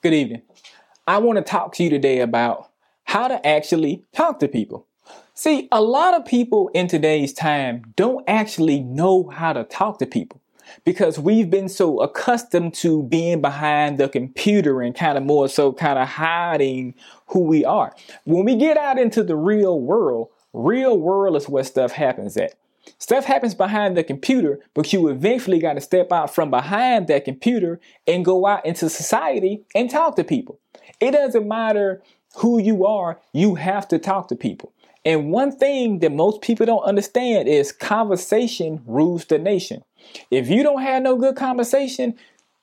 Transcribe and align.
Good 0.00 0.14
evening. 0.14 0.42
I 1.08 1.18
want 1.18 1.38
to 1.38 1.42
talk 1.42 1.74
to 1.74 1.82
you 1.82 1.90
today 1.90 2.20
about 2.20 2.70
how 3.02 3.26
to 3.26 3.44
actually 3.44 4.04
talk 4.14 4.38
to 4.38 4.46
people. 4.46 4.86
See, 5.34 5.66
a 5.72 5.82
lot 5.82 6.14
of 6.14 6.24
people 6.24 6.70
in 6.72 6.86
today's 6.86 7.32
time 7.32 7.82
don't 7.96 8.22
actually 8.28 8.78
know 8.78 9.28
how 9.28 9.52
to 9.52 9.64
talk 9.64 9.98
to 9.98 10.06
people 10.06 10.40
because 10.84 11.18
we've 11.18 11.50
been 11.50 11.68
so 11.68 11.98
accustomed 11.98 12.74
to 12.74 13.02
being 13.02 13.40
behind 13.40 13.98
the 13.98 14.08
computer 14.08 14.82
and 14.82 14.94
kind 14.94 15.18
of 15.18 15.24
more 15.24 15.48
so 15.48 15.72
kind 15.72 15.98
of 15.98 16.06
hiding 16.06 16.94
who 17.26 17.40
we 17.40 17.64
are. 17.64 17.92
When 18.22 18.44
we 18.44 18.54
get 18.54 18.76
out 18.76 19.00
into 19.00 19.24
the 19.24 19.34
real 19.34 19.80
world, 19.80 20.28
real 20.52 20.96
world 20.96 21.34
is 21.34 21.48
where 21.48 21.64
stuff 21.64 21.90
happens 21.90 22.36
at. 22.36 22.54
Stuff 22.98 23.24
happens 23.24 23.54
behind 23.54 23.96
the 23.96 24.04
computer, 24.04 24.60
but 24.74 24.92
you 24.92 25.08
eventually 25.08 25.58
got 25.58 25.74
to 25.74 25.80
step 25.80 26.12
out 26.12 26.34
from 26.34 26.50
behind 26.50 27.08
that 27.08 27.24
computer 27.24 27.80
and 28.06 28.24
go 28.24 28.46
out 28.46 28.64
into 28.64 28.88
society 28.88 29.62
and 29.74 29.90
talk 29.90 30.16
to 30.16 30.24
people. 30.24 30.58
It 31.00 31.12
doesn't 31.12 31.46
matter 31.46 32.02
who 32.36 32.58
you 32.58 32.86
are, 32.86 33.20
you 33.32 33.56
have 33.56 33.88
to 33.88 33.98
talk 33.98 34.28
to 34.28 34.36
people. 34.36 34.72
And 35.04 35.30
one 35.30 35.52
thing 35.52 36.00
that 36.00 36.12
most 36.12 36.42
people 36.42 36.66
don't 36.66 36.82
understand 36.82 37.48
is 37.48 37.72
conversation 37.72 38.82
rules 38.86 39.24
the 39.24 39.38
nation. 39.38 39.82
If 40.30 40.48
you 40.48 40.62
don't 40.62 40.82
have 40.82 41.02
no 41.02 41.16
good 41.16 41.36
conversation, 41.36 42.14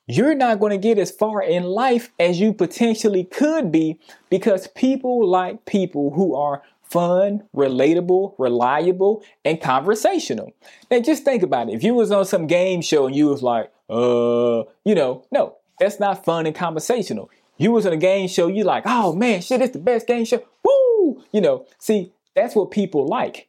you're 0.08 0.36
not 0.36 0.60
going 0.60 0.72
to 0.72 0.78
get 0.78 1.00
as 1.00 1.10
far 1.10 1.42
in 1.42 1.64
life 1.64 2.12
as 2.20 2.40
you 2.40 2.54
potentially 2.54 3.24
could 3.24 3.72
be 3.72 4.00
because 4.30 4.68
people 4.68 5.28
like 5.28 5.66
people 5.66 6.12
who 6.12 6.36
are 6.36 6.62
fun, 6.90 7.44
relatable, 7.56 8.36
reliable, 8.38 9.24
and 9.44 9.60
conversational. 9.62 10.54
Now 10.90 11.00
just 11.00 11.24
think 11.24 11.44
about 11.44 11.70
it. 11.70 11.76
If 11.76 11.84
you 11.84 11.94
was 11.94 12.12
on 12.12 12.26
some 12.26 12.48
game 12.48 12.82
show 12.82 13.08
and 13.08 13.16
you 13.16 13.28
was 13.28 13.44
like, 13.44 13.72
uh, 13.90 14.64
you 14.84 14.96
know, 14.96 15.26
no, 15.32 15.58
that's 15.80 16.00
not 16.00 16.24
fun 16.26 16.46
and 16.46 16.56
conversational. 16.56 17.30
You 17.58 17.72
was 17.72 17.86
on 17.86 17.94
a 17.94 17.98
game 17.98 18.28
show, 18.28 18.48
you 18.48 18.64
like, 18.64 18.84
oh 18.86 19.14
man, 19.14 19.42
shit, 19.42 19.62
it's 19.62 19.74
the 19.74 19.80
best 19.80 20.08
game 20.08 20.26
show. 20.26 20.44
Woo! 20.64 21.24
You 21.32 21.42
know, 21.42 21.66
see, 21.80 22.12
that's 22.36 22.56
what 22.56 22.72
people 22.72 23.08
like. 23.08 23.48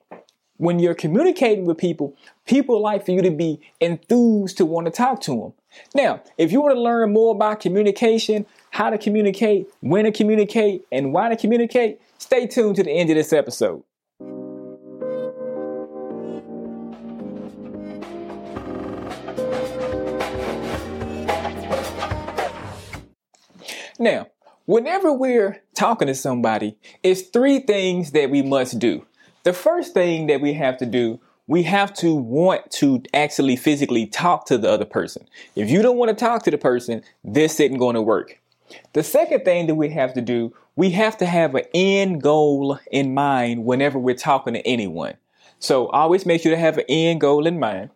When 0.59 0.79
you're 0.79 0.95
communicating 0.95 1.67
with 1.67 1.77
people, 1.77 2.17
people 2.47 2.81
like 2.81 3.05
for 3.05 3.11
you 3.13 3.21
to 3.23 3.31
be 3.31 3.61
enthused 3.81 4.57
to 4.57 4.65
want 4.65 4.87
to 4.87 4.91
talk 4.91 5.21
to 5.23 5.33
them. 5.33 5.53
Now, 5.95 6.23
if 6.39 6.51
you 6.51 6.63
want 6.63 6.75
to 6.75 6.81
learn 6.81 7.13
more 7.13 7.35
about 7.35 7.61
communication, 7.61 8.47
how 8.71 8.89
to 8.89 8.97
communicate, 8.97 9.69
when 9.81 10.05
to 10.05 10.13
communicate, 10.13 10.87
and 10.91 11.13
why 11.13 11.29
to 11.29 11.37
communicate, 11.37 12.01
stay 12.19 12.47
tuned 12.47 12.77
to 12.77 12.83
the 12.83 12.91
end 12.91 13.11
of 13.11 13.17
this 13.17 13.33
episode. 13.33 13.83
Now, 23.99 24.27
whenever 24.67 25.13
we're 25.13 25.63
talking 25.75 26.09
to 26.09 26.15
somebody, 26.15 26.77
it's 27.03 27.23
three 27.23 27.61
things 27.61 28.13
that 28.13 28.31
we 28.31 28.43
must 28.43 28.79
do. 28.79 29.07
The 29.45 29.53
first 29.53 29.95
thing 29.95 30.27
that 30.27 30.41
we 30.41 30.53
have 30.55 30.77
to 30.79 30.87
do, 30.87 31.19
we 31.47 31.63
have 31.63 31.95
to 31.95 32.15
want 32.15 32.71
to 32.73 33.03
actually 33.15 33.57
physically 33.57 34.07
talk 34.07 34.47
to 34.47 34.59
the 34.59 34.71
other 34.71 34.85
person. 34.85 35.27
If 35.55 35.71
you 35.71 35.81
don't 35.81 35.97
want 35.97 36.11
to 36.11 36.15
talk 36.15 36.43
to 36.43 36.51
the 36.51 36.59
person, 36.59 37.03
this 37.25 37.59
isn't 37.61 37.79
going 37.79 37.95
to 37.95 38.03
work. 38.03 38.41
The 38.93 39.03
second 39.03 39.45
thing 39.45 39.67
that 39.67 39.75
we 39.75 39.91
have 39.91 40.15
to 40.15 40.21
do, 40.21 40.55
we 40.75 40.91
have 40.91 41.17
to 41.19 41.27
have 41.27 41.55
an 41.55 41.65
end 41.75 42.23
goal 42.23 42.79
in 42.91 43.15
mind 43.15 43.65
whenever 43.65 43.99
we're 43.99 44.15
talking 44.15 44.55
to 44.55 44.67
anyone. 44.67 45.15
So 45.59 45.89
always 45.89 46.27
make 46.27 46.43
sure 46.43 46.53
to 46.53 46.59
have 46.59 46.79
an 46.79 46.85
end 46.89 47.21
goal 47.21 47.47
in 47.47 47.59
mind. 47.59 47.91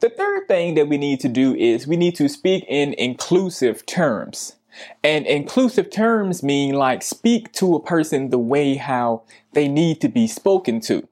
The 0.00 0.10
third 0.10 0.48
thing 0.48 0.74
that 0.74 0.88
we 0.88 0.98
need 0.98 1.20
to 1.20 1.28
do 1.28 1.54
is 1.54 1.86
we 1.86 1.96
need 1.96 2.16
to 2.16 2.28
speak 2.28 2.64
in 2.68 2.94
inclusive 2.94 3.86
terms. 3.86 4.56
And 5.02 5.26
inclusive 5.26 5.90
terms 5.90 6.42
mean 6.42 6.74
like 6.74 7.02
speak 7.02 7.52
to 7.54 7.74
a 7.74 7.82
person 7.82 8.28
the 8.30 8.38
way 8.38 8.74
how 8.74 9.22
they 9.52 9.68
need 9.68 10.00
to 10.02 10.08
be 10.08 10.26
spoken 10.26 10.80
to. 10.82 11.08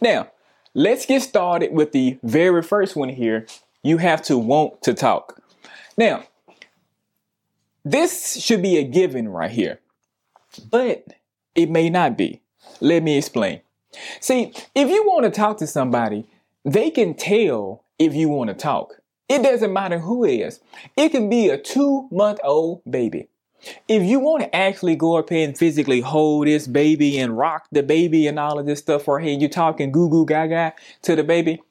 Now, 0.00 0.28
let's 0.74 1.06
get 1.06 1.22
started 1.22 1.72
with 1.72 1.92
the 1.92 2.18
very 2.22 2.62
first 2.62 2.96
one 2.96 3.10
here. 3.10 3.46
You 3.82 3.98
have 3.98 4.22
to 4.22 4.36
want 4.36 4.82
to 4.82 4.94
talk. 4.94 5.40
Now, 5.96 6.24
this 7.84 8.40
should 8.40 8.62
be 8.62 8.78
a 8.78 8.84
given 8.84 9.28
right 9.28 9.50
here, 9.50 9.80
but 10.70 11.04
it 11.54 11.70
may 11.70 11.90
not 11.90 12.16
be. 12.16 12.42
Let 12.80 13.02
me 13.02 13.18
explain. 13.18 13.60
See, 14.20 14.52
if 14.74 14.88
you 14.88 15.06
want 15.06 15.24
to 15.24 15.30
talk 15.30 15.58
to 15.58 15.66
somebody, 15.66 16.26
they 16.64 16.90
can 16.90 17.14
tell 17.14 17.84
if 17.98 18.14
you 18.14 18.28
want 18.28 18.48
to 18.48 18.54
talk. 18.54 18.94
It 19.28 19.42
doesn't 19.42 19.72
matter 19.72 19.98
who 19.98 20.24
it 20.24 20.34
is. 20.34 20.60
It 20.96 21.10
can 21.10 21.28
be 21.28 21.48
a 21.48 21.58
two 21.58 22.08
month 22.10 22.40
old 22.42 22.82
baby. 22.88 23.28
If 23.88 24.02
you 24.02 24.20
want 24.20 24.42
to 24.42 24.54
actually 24.54 24.96
go 24.96 25.16
up 25.16 25.30
here 25.30 25.46
and 25.46 25.56
physically 25.56 26.02
hold 26.02 26.46
this 26.46 26.66
baby 26.66 27.18
and 27.18 27.36
rock 27.36 27.66
the 27.72 27.82
baby 27.82 28.26
and 28.26 28.38
all 28.38 28.58
of 28.58 28.66
this 28.66 28.80
stuff 28.80 29.08
right 29.08 29.24
here, 29.24 29.38
you're 29.38 29.48
talking 29.48 29.90
goo 29.90 30.10
goo 30.10 30.26
gaga 30.26 30.74
to 31.02 31.16
the 31.16 31.24
baby, 31.24 31.62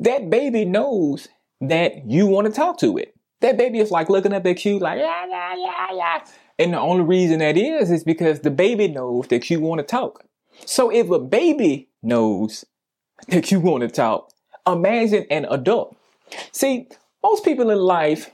that 0.00 0.28
baby 0.28 0.64
knows 0.66 1.28
that 1.60 2.06
you 2.06 2.26
want 2.26 2.46
to 2.46 2.52
talk 2.52 2.78
to 2.80 2.98
it. 2.98 3.14
That 3.40 3.56
baby 3.56 3.78
is 3.78 3.90
like 3.90 4.08
looking 4.08 4.32
up 4.32 4.46
at 4.46 4.64
you 4.64 4.78
like, 4.78 4.98
yeah, 4.98 5.26
yeah, 5.28 5.54
yeah, 5.56 5.86
yeah. 5.92 6.24
And 6.58 6.72
the 6.72 6.78
only 6.78 7.04
reason 7.04 7.40
that 7.40 7.56
is, 7.56 7.90
is 7.90 8.04
because 8.04 8.40
the 8.40 8.50
baby 8.50 8.88
knows 8.88 9.26
that 9.28 9.50
you 9.50 9.60
want 9.60 9.80
to 9.80 9.84
talk. 9.84 10.24
So 10.64 10.90
if 10.90 11.10
a 11.10 11.18
baby 11.18 11.88
knows 12.02 12.64
that 13.28 13.50
you 13.50 13.60
want 13.60 13.82
to 13.82 13.88
talk, 13.88 14.30
imagine 14.66 15.26
an 15.30 15.46
adult 15.50 15.96
See, 16.52 16.88
most 17.22 17.44
people 17.44 17.70
in 17.70 17.78
life, 17.78 18.30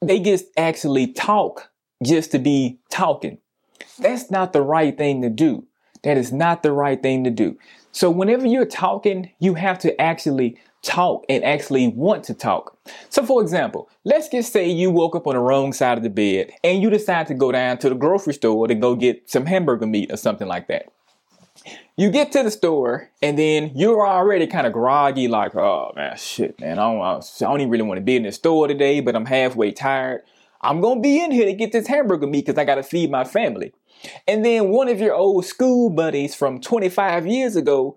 they 0.00 0.20
just 0.20 0.46
actually 0.56 1.08
talk 1.08 1.70
just 2.02 2.32
to 2.32 2.38
be 2.38 2.78
talking. 2.90 3.38
That's 3.98 4.30
not 4.30 4.52
the 4.52 4.62
right 4.62 4.96
thing 4.96 5.22
to 5.22 5.30
do. 5.30 5.66
That 6.02 6.16
is 6.18 6.32
not 6.32 6.62
the 6.62 6.72
right 6.72 7.02
thing 7.02 7.24
to 7.24 7.30
do. 7.30 7.58
So 7.92 8.10
whenever 8.10 8.46
you're 8.46 8.66
talking, 8.66 9.30
you 9.38 9.54
have 9.54 9.78
to 9.80 9.98
actually 10.00 10.58
talk 10.84 11.24
and 11.28 11.42
actually 11.42 11.88
want 11.88 12.24
to 12.24 12.34
talk. 12.34 12.78
So 13.08 13.24
for 13.24 13.42
example, 13.42 13.88
let's 14.04 14.28
just 14.28 14.52
say 14.52 14.68
you 14.68 14.90
woke 14.90 15.16
up 15.16 15.26
on 15.26 15.34
the 15.34 15.40
wrong 15.40 15.72
side 15.72 15.98
of 15.98 16.04
the 16.04 16.10
bed 16.10 16.50
and 16.62 16.82
you 16.82 16.90
decide 16.90 17.26
to 17.28 17.34
go 17.34 17.50
down 17.50 17.78
to 17.78 17.88
the 17.88 17.94
grocery 17.94 18.34
store 18.34 18.68
to 18.68 18.74
go 18.74 18.94
get 18.94 19.28
some 19.28 19.46
hamburger 19.46 19.86
meat 19.86 20.12
or 20.12 20.16
something 20.16 20.46
like 20.46 20.68
that. 20.68 20.86
You 21.96 22.10
get 22.10 22.32
to 22.32 22.42
the 22.42 22.50
store 22.50 23.10
and 23.22 23.38
then 23.38 23.72
you're 23.74 24.06
already 24.06 24.46
kind 24.46 24.66
of 24.66 24.72
groggy, 24.72 25.28
like, 25.28 25.54
oh 25.54 25.92
man, 25.94 26.16
shit, 26.16 26.60
man, 26.60 26.78
I 26.78 26.92
don't, 26.92 27.00
I 27.00 27.20
don't 27.40 27.60
even 27.60 27.70
really 27.70 27.84
want 27.84 27.98
to 27.98 28.04
be 28.04 28.16
in 28.16 28.24
the 28.24 28.32
store 28.32 28.68
today, 28.68 29.00
but 29.00 29.16
I'm 29.16 29.26
halfway 29.26 29.72
tired. 29.72 30.22
I'm 30.60 30.80
gonna 30.80 31.00
be 31.00 31.22
in 31.22 31.30
here 31.30 31.46
to 31.46 31.52
get 31.52 31.72
this 31.72 31.86
hamburger 31.86 32.26
meat 32.26 32.46
because 32.46 32.58
I 32.58 32.64
gotta 32.64 32.82
feed 32.82 33.10
my 33.10 33.24
family. 33.24 33.72
And 34.26 34.44
then 34.44 34.70
one 34.70 34.88
of 34.88 35.00
your 35.00 35.14
old 35.14 35.46
school 35.46 35.88
buddies 35.90 36.34
from 36.34 36.60
25 36.60 37.26
years 37.26 37.56
ago, 37.56 37.96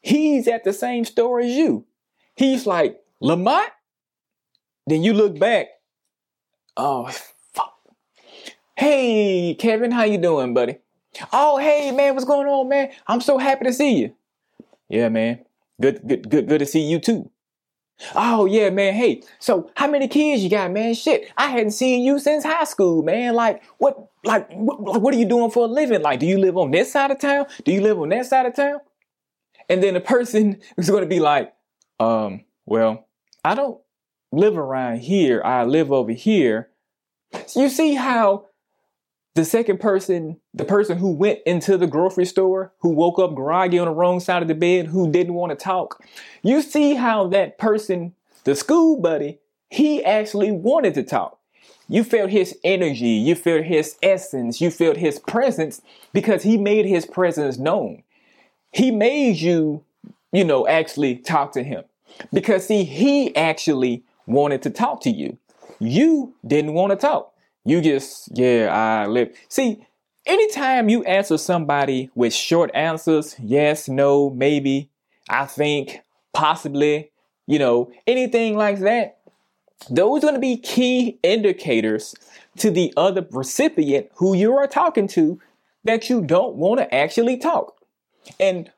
he's 0.00 0.46
at 0.46 0.64
the 0.64 0.72
same 0.72 1.04
store 1.04 1.40
as 1.40 1.50
you. 1.50 1.86
He's 2.40 2.66
like, 2.66 2.98
Lamont? 3.20 3.68
Then 4.86 5.02
you 5.02 5.12
look 5.12 5.38
back, 5.38 5.66
oh, 6.74 7.06
fuck. 7.52 7.78
Hey, 8.74 9.54
Kevin, 9.58 9.90
how 9.90 10.04
you 10.04 10.16
doing, 10.16 10.54
buddy? 10.54 10.78
Oh, 11.34 11.58
hey 11.58 11.90
man, 11.90 12.14
what's 12.14 12.24
going 12.24 12.46
on, 12.46 12.66
man? 12.66 12.92
I'm 13.06 13.20
so 13.20 13.36
happy 13.36 13.66
to 13.66 13.74
see 13.74 13.98
you. 13.98 14.14
Yeah, 14.88 15.10
man. 15.10 15.44
Good, 15.82 16.00
good, 16.08 16.30
good, 16.30 16.48
good 16.48 16.60
to 16.60 16.64
see 16.64 16.80
you 16.80 16.98
too. 16.98 17.30
Oh 18.14 18.46
yeah, 18.46 18.70
man. 18.70 18.94
Hey, 18.94 19.22
so 19.38 19.70
how 19.76 19.88
many 19.90 20.08
kids 20.08 20.42
you 20.42 20.48
got, 20.48 20.70
man? 20.70 20.94
Shit, 20.94 21.30
I 21.36 21.48
hadn't 21.50 21.72
seen 21.72 22.02
you 22.02 22.18
since 22.18 22.42
high 22.42 22.64
school, 22.64 23.02
man. 23.02 23.34
Like, 23.34 23.62
what, 23.76 24.08
like, 24.24 24.50
what, 24.50 25.02
what 25.02 25.12
are 25.12 25.18
you 25.18 25.26
doing 25.26 25.50
for 25.50 25.66
a 25.66 25.68
living? 25.68 26.00
Like, 26.00 26.20
do 26.20 26.26
you 26.26 26.38
live 26.38 26.56
on 26.56 26.70
this 26.70 26.90
side 26.90 27.10
of 27.10 27.18
town? 27.18 27.44
Do 27.66 27.70
you 27.70 27.82
live 27.82 28.00
on 28.00 28.08
that 28.08 28.24
side 28.24 28.46
of 28.46 28.56
town? 28.56 28.78
And 29.68 29.82
then 29.82 29.92
the 29.92 30.00
person 30.00 30.62
is 30.78 30.88
going 30.88 31.02
to 31.02 31.08
be 31.08 31.20
like, 31.20 31.52
um, 32.00 32.44
well, 32.66 33.06
I 33.44 33.54
don't 33.54 33.80
live 34.32 34.56
around 34.56 35.00
here. 35.00 35.42
I 35.44 35.64
live 35.64 35.92
over 35.92 36.12
here. 36.12 36.70
You 37.54 37.68
see 37.68 37.94
how 37.94 38.46
the 39.34 39.44
second 39.44 39.78
person, 39.80 40.40
the 40.52 40.64
person 40.64 40.98
who 40.98 41.12
went 41.12 41.38
into 41.46 41.76
the 41.76 41.86
grocery 41.86 42.24
store, 42.24 42.72
who 42.80 42.90
woke 42.90 43.18
up 43.18 43.34
groggy 43.34 43.78
on 43.78 43.86
the 43.86 43.92
wrong 43.92 44.18
side 44.18 44.42
of 44.42 44.48
the 44.48 44.54
bed, 44.54 44.88
who 44.88 45.10
didn't 45.10 45.34
want 45.34 45.50
to 45.50 45.56
talk, 45.56 46.02
you 46.42 46.62
see 46.62 46.94
how 46.94 47.28
that 47.28 47.58
person, 47.58 48.14
the 48.44 48.56
school 48.56 49.00
buddy, 49.00 49.38
he 49.68 50.04
actually 50.04 50.50
wanted 50.50 50.94
to 50.94 51.02
talk. 51.04 51.38
You 51.88 52.04
felt 52.04 52.30
his 52.30 52.56
energy, 52.62 53.08
you 53.08 53.34
felt 53.34 53.64
his 53.64 53.96
essence, 54.02 54.60
you 54.60 54.70
felt 54.70 54.96
his 54.96 55.18
presence 55.18 55.80
because 56.12 56.42
he 56.42 56.56
made 56.56 56.86
his 56.86 57.04
presence 57.04 57.58
known. 57.58 58.02
He 58.72 58.90
made 58.90 59.36
you, 59.36 59.84
you 60.32 60.44
know, 60.44 60.66
actually 60.68 61.16
talk 61.16 61.52
to 61.52 61.62
him. 61.64 61.84
Because 62.32 62.66
see, 62.66 62.84
he 62.84 63.34
actually 63.36 64.02
wanted 64.26 64.62
to 64.62 64.70
talk 64.70 65.02
to 65.02 65.10
you. 65.10 65.38
You 65.78 66.34
didn't 66.46 66.74
want 66.74 66.90
to 66.90 66.96
talk. 66.96 67.32
You 67.64 67.80
just, 67.80 68.30
yeah, 68.36 68.68
I 68.72 69.06
live. 69.06 69.36
See, 69.48 69.86
anytime 70.26 70.88
you 70.88 71.02
answer 71.04 71.38
somebody 71.38 72.10
with 72.14 72.32
short 72.32 72.70
answers, 72.74 73.36
yes, 73.42 73.88
no, 73.88 74.30
maybe, 74.30 74.90
I 75.28 75.46
think, 75.46 76.00
possibly, 76.32 77.10
you 77.46 77.58
know, 77.58 77.92
anything 78.06 78.56
like 78.56 78.78
that, 78.80 79.18
those 79.88 80.18
are 80.18 80.28
going 80.28 80.34
to 80.34 80.40
be 80.40 80.56
key 80.56 81.18
indicators 81.22 82.14
to 82.58 82.70
the 82.70 82.92
other 82.96 83.26
recipient 83.30 84.08
who 84.16 84.34
you 84.34 84.56
are 84.56 84.66
talking 84.66 85.08
to 85.08 85.40
that 85.84 86.10
you 86.10 86.20
don't 86.20 86.56
want 86.56 86.80
to 86.80 86.94
actually 86.94 87.36
talk. 87.36 87.76
And 88.38 88.70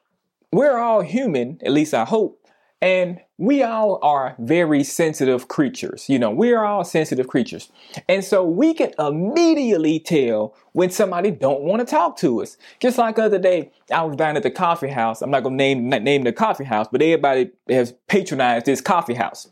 we're 0.52 0.78
all 0.78 1.00
human, 1.00 1.58
at 1.64 1.72
least 1.72 1.94
I 1.94 2.04
hope, 2.04 2.38
and 2.82 3.20
we 3.38 3.62
all 3.62 4.00
are 4.02 4.34
very 4.40 4.82
sensitive 4.82 5.46
creatures. 5.46 6.08
You 6.08 6.18
know, 6.18 6.32
we're 6.32 6.64
all 6.64 6.84
sensitive 6.84 7.28
creatures. 7.28 7.70
And 8.08 8.24
so 8.24 8.44
we 8.44 8.74
can 8.74 8.92
immediately 8.98 10.00
tell 10.00 10.54
when 10.72 10.90
somebody 10.90 11.30
don't 11.30 11.62
want 11.62 11.80
to 11.80 11.86
talk 11.86 12.18
to 12.18 12.42
us. 12.42 12.58
Just 12.80 12.98
like 12.98 13.20
other 13.20 13.38
day, 13.38 13.70
I 13.94 14.02
was 14.02 14.16
down 14.16 14.36
at 14.36 14.42
the 14.42 14.50
coffee 14.50 14.88
house. 14.88 15.22
I'm 15.22 15.30
not 15.30 15.44
going 15.44 15.56
to 15.56 15.64
name 15.64 15.88
name 15.88 16.24
the 16.24 16.32
coffee 16.32 16.64
house, 16.64 16.88
but 16.90 17.00
everybody 17.00 17.52
has 17.68 17.94
patronized 18.08 18.66
this 18.66 18.80
coffee 18.80 19.14
house. 19.14 19.48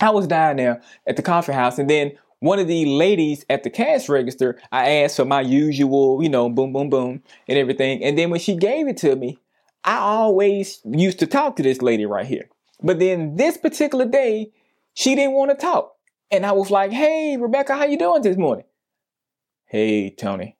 I 0.00 0.10
was 0.10 0.26
down 0.26 0.56
there 0.56 0.82
at 1.06 1.16
the 1.16 1.22
coffee 1.22 1.52
house 1.52 1.78
and 1.78 1.88
then 1.88 2.12
one 2.40 2.58
of 2.58 2.68
the 2.68 2.86
ladies 2.86 3.44
at 3.50 3.64
the 3.64 3.70
cash 3.70 4.08
register, 4.08 4.58
I 4.72 4.88
asked 5.02 5.16
for 5.16 5.26
my 5.26 5.42
usual, 5.42 6.22
you 6.22 6.30
know, 6.30 6.48
boom, 6.48 6.72
boom, 6.72 6.88
boom, 6.88 7.22
and 7.46 7.58
everything. 7.58 8.02
And 8.02 8.18
then 8.18 8.30
when 8.30 8.40
she 8.40 8.56
gave 8.56 8.88
it 8.88 8.96
to 8.98 9.14
me, 9.14 9.38
I 9.84 9.96
always 9.96 10.80
used 10.84 11.18
to 11.20 11.26
talk 11.26 11.56
to 11.56 11.62
this 11.62 11.82
lady 11.82 12.06
right 12.06 12.26
here. 12.26 12.48
But 12.82 12.98
then 12.98 13.36
this 13.36 13.56
particular 13.56 14.04
day, 14.04 14.52
she 14.94 15.14
didn't 15.14 15.32
want 15.32 15.50
to 15.50 15.56
talk. 15.56 15.94
And 16.30 16.46
I 16.46 16.52
was 16.52 16.70
like, 16.70 16.92
hey, 16.92 17.36
Rebecca, 17.38 17.74
how 17.74 17.84
you 17.84 17.98
doing 17.98 18.22
this 18.22 18.36
morning? 18.36 18.64
Hey, 19.66 20.10
Tony. 20.10 20.56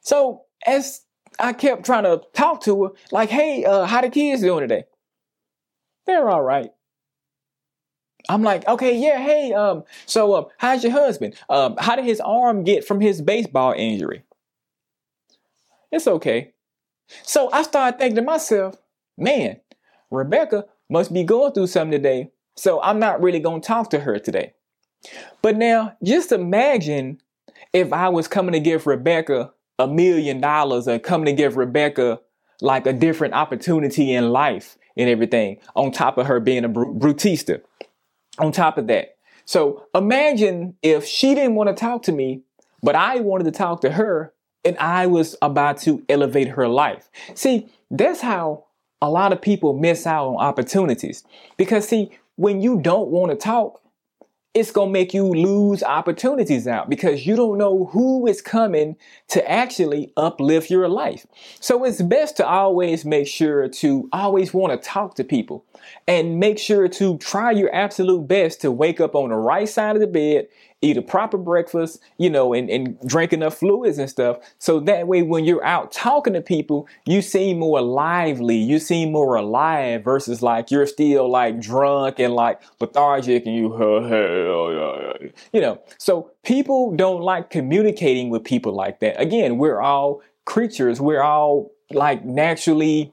So 0.00 0.42
as 0.64 1.02
I 1.38 1.52
kept 1.52 1.84
trying 1.84 2.04
to 2.04 2.22
talk 2.32 2.62
to 2.62 2.84
her, 2.84 2.90
like, 3.10 3.28
hey, 3.28 3.64
uh, 3.64 3.84
how 3.84 4.00
the 4.00 4.08
kids 4.08 4.42
doing 4.42 4.60
today? 4.60 4.84
They're 6.06 6.28
all 6.30 6.42
right. 6.42 6.70
I'm 8.28 8.42
like, 8.42 8.66
okay, 8.66 8.96
yeah, 8.98 9.18
hey, 9.18 9.52
um, 9.52 9.84
so 10.04 10.34
um, 10.34 10.46
how's 10.58 10.82
your 10.82 10.92
husband? 10.92 11.34
Um, 11.48 11.76
how 11.78 11.96
did 11.96 12.04
his 12.04 12.20
arm 12.20 12.64
get 12.64 12.84
from 12.84 13.00
his 13.00 13.20
baseball 13.20 13.72
injury? 13.76 14.24
It's 15.92 16.08
okay. 16.08 16.52
So 17.22 17.50
I 17.52 17.62
started 17.62 17.98
thinking 17.98 18.16
to 18.16 18.22
myself, 18.22 18.76
man, 19.16 19.60
Rebecca 20.10 20.64
must 20.88 21.12
be 21.12 21.24
going 21.24 21.52
through 21.52 21.68
something 21.68 21.92
today. 21.92 22.30
So 22.56 22.80
I'm 22.82 22.98
not 22.98 23.20
really 23.20 23.40
going 23.40 23.60
to 23.60 23.66
talk 23.66 23.90
to 23.90 24.00
her 24.00 24.18
today. 24.18 24.54
But 25.42 25.56
now 25.56 25.96
just 26.02 26.32
imagine 26.32 27.20
if 27.72 27.92
I 27.92 28.08
was 28.08 28.28
coming 28.28 28.52
to 28.52 28.60
give 28.60 28.86
Rebecca 28.86 29.52
a 29.78 29.86
million 29.86 30.40
dollars 30.40 30.88
or 30.88 30.98
coming 30.98 31.26
to 31.26 31.32
give 31.32 31.56
Rebecca 31.56 32.20
like 32.60 32.86
a 32.86 32.92
different 32.92 33.34
opportunity 33.34 34.12
in 34.12 34.30
life 34.30 34.78
and 34.96 35.10
everything 35.10 35.58
on 35.74 35.92
top 35.92 36.16
of 36.16 36.26
her 36.26 36.40
being 36.40 36.64
a 36.64 36.68
br- 36.68 36.86
brutista. 36.86 37.60
On 38.38 38.52
top 38.52 38.78
of 38.78 38.86
that. 38.88 39.16
So 39.46 39.86
imagine 39.94 40.74
if 40.82 41.06
she 41.06 41.34
didn't 41.34 41.54
want 41.54 41.68
to 41.68 41.74
talk 41.74 42.02
to 42.02 42.12
me, 42.12 42.42
but 42.82 42.94
I 42.94 43.20
wanted 43.20 43.44
to 43.44 43.50
talk 43.50 43.80
to 43.82 43.90
her 43.92 44.34
and 44.66 44.76
I 44.78 45.06
was 45.06 45.36
about 45.40 45.78
to 45.82 46.04
elevate 46.08 46.48
her 46.48 46.66
life. 46.66 47.08
See, 47.34 47.68
that's 47.90 48.20
how 48.20 48.64
a 49.00 49.08
lot 49.08 49.32
of 49.32 49.40
people 49.40 49.72
miss 49.72 50.06
out 50.06 50.26
on 50.26 50.36
opportunities. 50.36 51.22
Because, 51.56 51.86
see, 51.88 52.10
when 52.34 52.60
you 52.60 52.80
don't 52.80 53.08
want 53.08 53.30
to 53.30 53.36
talk, 53.36 53.80
it's 54.54 54.72
going 54.72 54.88
to 54.88 54.92
make 54.92 55.12
you 55.12 55.28
lose 55.28 55.82
opportunities 55.82 56.66
out 56.66 56.88
because 56.88 57.26
you 57.26 57.36
don't 57.36 57.58
know 57.58 57.84
who 57.92 58.26
is 58.26 58.40
coming 58.40 58.96
to 59.28 59.50
actually 59.50 60.12
uplift 60.16 60.70
your 60.70 60.88
life. 60.88 61.26
So 61.60 61.84
it's 61.84 62.00
best 62.00 62.38
to 62.38 62.46
always 62.46 63.04
make 63.04 63.28
sure 63.28 63.68
to 63.68 64.08
always 64.12 64.54
want 64.54 64.72
to 64.72 64.88
talk 64.88 65.14
to 65.16 65.24
people 65.24 65.64
and 66.08 66.40
make 66.40 66.58
sure 66.58 66.88
to 66.88 67.18
try 67.18 67.50
your 67.50 67.72
absolute 67.72 68.26
best 68.26 68.62
to 68.62 68.72
wake 68.72 68.98
up 68.98 69.14
on 69.14 69.28
the 69.28 69.36
right 69.36 69.68
side 69.68 69.94
of 69.94 70.00
the 70.00 70.06
bed 70.06 70.48
eat 70.86 70.96
a 70.96 71.02
proper 71.02 71.36
breakfast, 71.36 72.00
you 72.18 72.30
know, 72.30 72.52
and, 72.52 72.70
and 72.70 72.98
drink 73.06 73.32
enough 73.32 73.58
fluids 73.58 73.98
and 73.98 74.08
stuff. 74.08 74.38
So 74.58 74.80
that 74.80 75.06
way, 75.06 75.22
when 75.22 75.44
you're 75.44 75.64
out 75.64 75.92
talking 75.92 76.32
to 76.34 76.40
people, 76.40 76.88
you 77.04 77.22
seem 77.22 77.58
more 77.58 77.80
lively, 77.80 78.56
you 78.56 78.78
seem 78.78 79.12
more 79.12 79.36
alive 79.36 80.04
versus 80.04 80.42
like 80.42 80.70
you're 80.70 80.86
still 80.86 81.30
like 81.30 81.60
drunk 81.60 82.18
and 82.18 82.34
like 82.34 82.60
lethargic 82.80 83.46
and 83.46 83.54
you, 83.56 83.74
you 85.52 85.60
know. 85.60 85.80
So 85.98 86.30
people 86.44 86.94
don't 86.94 87.22
like 87.22 87.50
communicating 87.50 88.30
with 88.30 88.44
people 88.44 88.74
like 88.74 89.00
that. 89.00 89.20
Again, 89.20 89.58
we're 89.58 89.80
all 89.80 90.22
creatures, 90.44 91.00
we're 91.00 91.22
all 91.22 91.72
like 91.90 92.24
naturally 92.24 93.12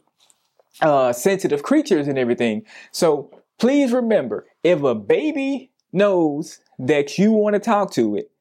uh, 0.82 1.14
sensitive 1.14 1.64
creatures 1.64 2.08
and 2.08 2.18
everything. 2.18 2.66
So 2.92 3.30
please 3.60 3.92
remember 3.92 4.46
if 4.64 4.82
a 4.84 4.96
baby 4.96 5.72
knows 5.94 6.60
that 6.80 7.18
you 7.18 7.32
want 7.32 7.54
to 7.54 7.60
talk 7.60 7.92
to 7.94 8.16
it, 8.16 8.32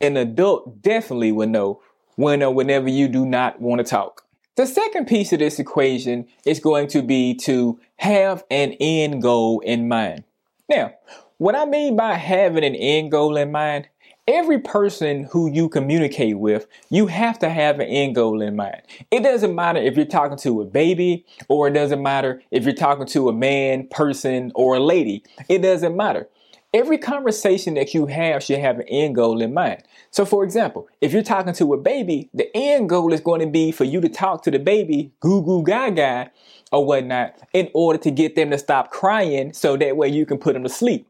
an 0.00 0.16
adult 0.16 0.82
definitely 0.82 1.32
would 1.32 1.50
know 1.50 1.82
when 2.16 2.42
or 2.42 2.52
whenever 2.52 2.88
you 2.88 3.08
do 3.08 3.26
not 3.26 3.60
want 3.60 3.80
to 3.80 3.84
talk. 3.84 4.24
The 4.56 4.66
second 4.66 5.06
piece 5.06 5.32
of 5.32 5.38
this 5.38 5.58
equation 5.58 6.26
is 6.44 6.60
going 6.60 6.88
to 6.88 7.02
be 7.02 7.34
to 7.36 7.80
have 7.96 8.44
an 8.50 8.72
end 8.80 9.22
goal 9.22 9.60
in 9.60 9.88
mind. 9.88 10.24
Now, 10.68 10.92
what 11.38 11.54
I 11.54 11.64
mean 11.64 11.96
by 11.96 12.14
having 12.14 12.64
an 12.64 12.74
end 12.74 13.10
goal 13.10 13.36
in 13.36 13.50
mind, 13.50 13.88
every 14.28 14.58
person 14.58 15.24
who 15.24 15.50
you 15.50 15.68
communicate 15.68 16.38
with, 16.38 16.66
you 16.90 17.06
have 17.06 17.38
to 17.38 17.48
have 17.48 17.80
an 17.80 17.88
end 17.88 18.14
goal 18.14 18.42
in 18.42 18.56
mind. 18.56 18.82
It 19.10 19.22
doesn't 19.22 19.54
matter 19.54 19.80
if 19.80 19.96
you're 19.96 20.04
talking 20.04 20.38
to 20.38 20.60
a 20.60 20.64
baby 20.64 21.24
or 21.48 21.68
it 21.68 21.72
doesn't 21.72 22.02
matter 22.02 22.42
if 22.50 22.64
you're 22.64 22.74
talking 22.74 23.06
to 23.06 23.28
a 23.28 23.32
man, 23.32 23.88
person, 23.88 24.52
or 24.54 24.76
a 24.76 24.80
lady. 24.80 25.24
It 25.48 25.62
doesn't 25.62 25.96
matter. 25.96 26.28
Every 26.72 26.98
conversation 26.98 27.74
that 27.74 27.94
you 27.94 28.06
have 28.06 28.44
should 28.44 28.60
have 28.60 28.78
an 28.78 28.86
end 28.88 29.16
goal 29.16 29.40
in 29.42 29.52
mind. 29.52 29.82
So, 30.12 30.24
for 30.24 30.44
example, 30.44 30.88
if 31.00 31.12
you're 31.12 31.22
talking 31.22 31.52
to 31.54 31.74
a 31.74 31.76
baby, 31.76 32.30
the 32.32 32.48
end 32.56 32.88
goal 32.88 33.12
is 33.12 33.20
going 33.20 33.40
to 33.40 33.48
be 33.48 33.72
for 33.72 33.82
you 33.82 34.00
to 34.00 34.08
talk 34.08 34.44
to 34.44 34.52
the 34.52 34.60
baby, 34.60 35.10
goo 35.18 35.42
goo 35.42 35.64
gaga, 35.64 36.30
or 36.70 36.86
whatnot, 36.86 37.36
in 37.52 37.70
order 37.74 37.98
to 37.98 38.10
get 38.12 38.36
them 38.36 38.50
to 38.50 38.58
stop 38.58 38.92
crying 38.92 39.52
so 39.52 39.76
that 39.76 39.96
way 39.96 40.08
you 40.08 40.24
can 40.24 40.38
put 40.38 40.52
them 40.52 40.62
to 40.62 40.68
sleep. 40.68 41.08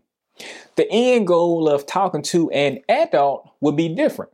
The 0.76 0.90
end 0.90 1.26
goal 1.26 1.68
of 1.68 1.84
talking 1.84 2.22
to 2.22 2.50
an 2.52 2.80
adult 2.88 3.46
would 3.60 3.76
be 3.76 3.88
different 3.88 4.32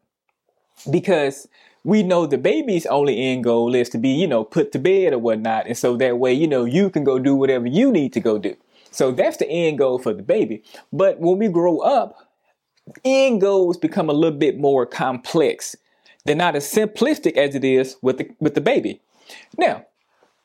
because 0.89 1.49
we 1.83 2.03
know 2.03 2.27
the 2.27 2.39
baby's 2.39 2.87
only 2.87 3.21
end 3.21 3.45
goal 3.45 3.75
is 3.75 3.89
to 3.91 3.99
be, 3.99 4.11
you 4.11 4.27
know, 4.27 4.45
put 4.45 4.73
to 4.73 4.79
bed 4.79 5.13
or 5.13 5.19
whatnot. 5.19 5.67
And 5.67 5.77
so 5.77 5.97
that 5.97 6.19
way, 6.19 6.33
you 6.33 6.47
know, 6.47 6.65
you 6.65 6.91
can 6.91 7.03
go 7.03 7.19
do 7.19 7.35
whatever 7.35 7.67
you 7.67 7.91
need 7.91 8.13
to 8.13 8.21
go 8.21 8.39
do. 8.39 8.57
So 8.97 9.13
that's 9.13 9.37
the 9.37 9.47
end 9.51 9.77
goal 9.77 9.99
for 9.99 10.15
the 10.15 10.23
baby. 10.23 10.63
But 10.91 11.21
when 11.21 11.37
we 11.37 11.49
grow 11.49 11.81
up, 11.81 12.17
end 13.05 13.43
goals 13.43 13.77
become 13.77 14.09
a 14.09 14.15
little 14.15 14.39
bit 14.39 14.59
more 14.59 14.87
complex. 14.87 15.77
They're 16.25 16.35
not 16.35 16.57
as 16.57 16.65
simplistic 16.65 17.37
as 17.37 17.55
it 17.55 17.63
is 17.63 17.99
with 18.01 18.17
the, 18.17 18.31
with 18.41 18.55
the 18.55 18.63
baby. 18.63 19.03
Now, 19.59 19.85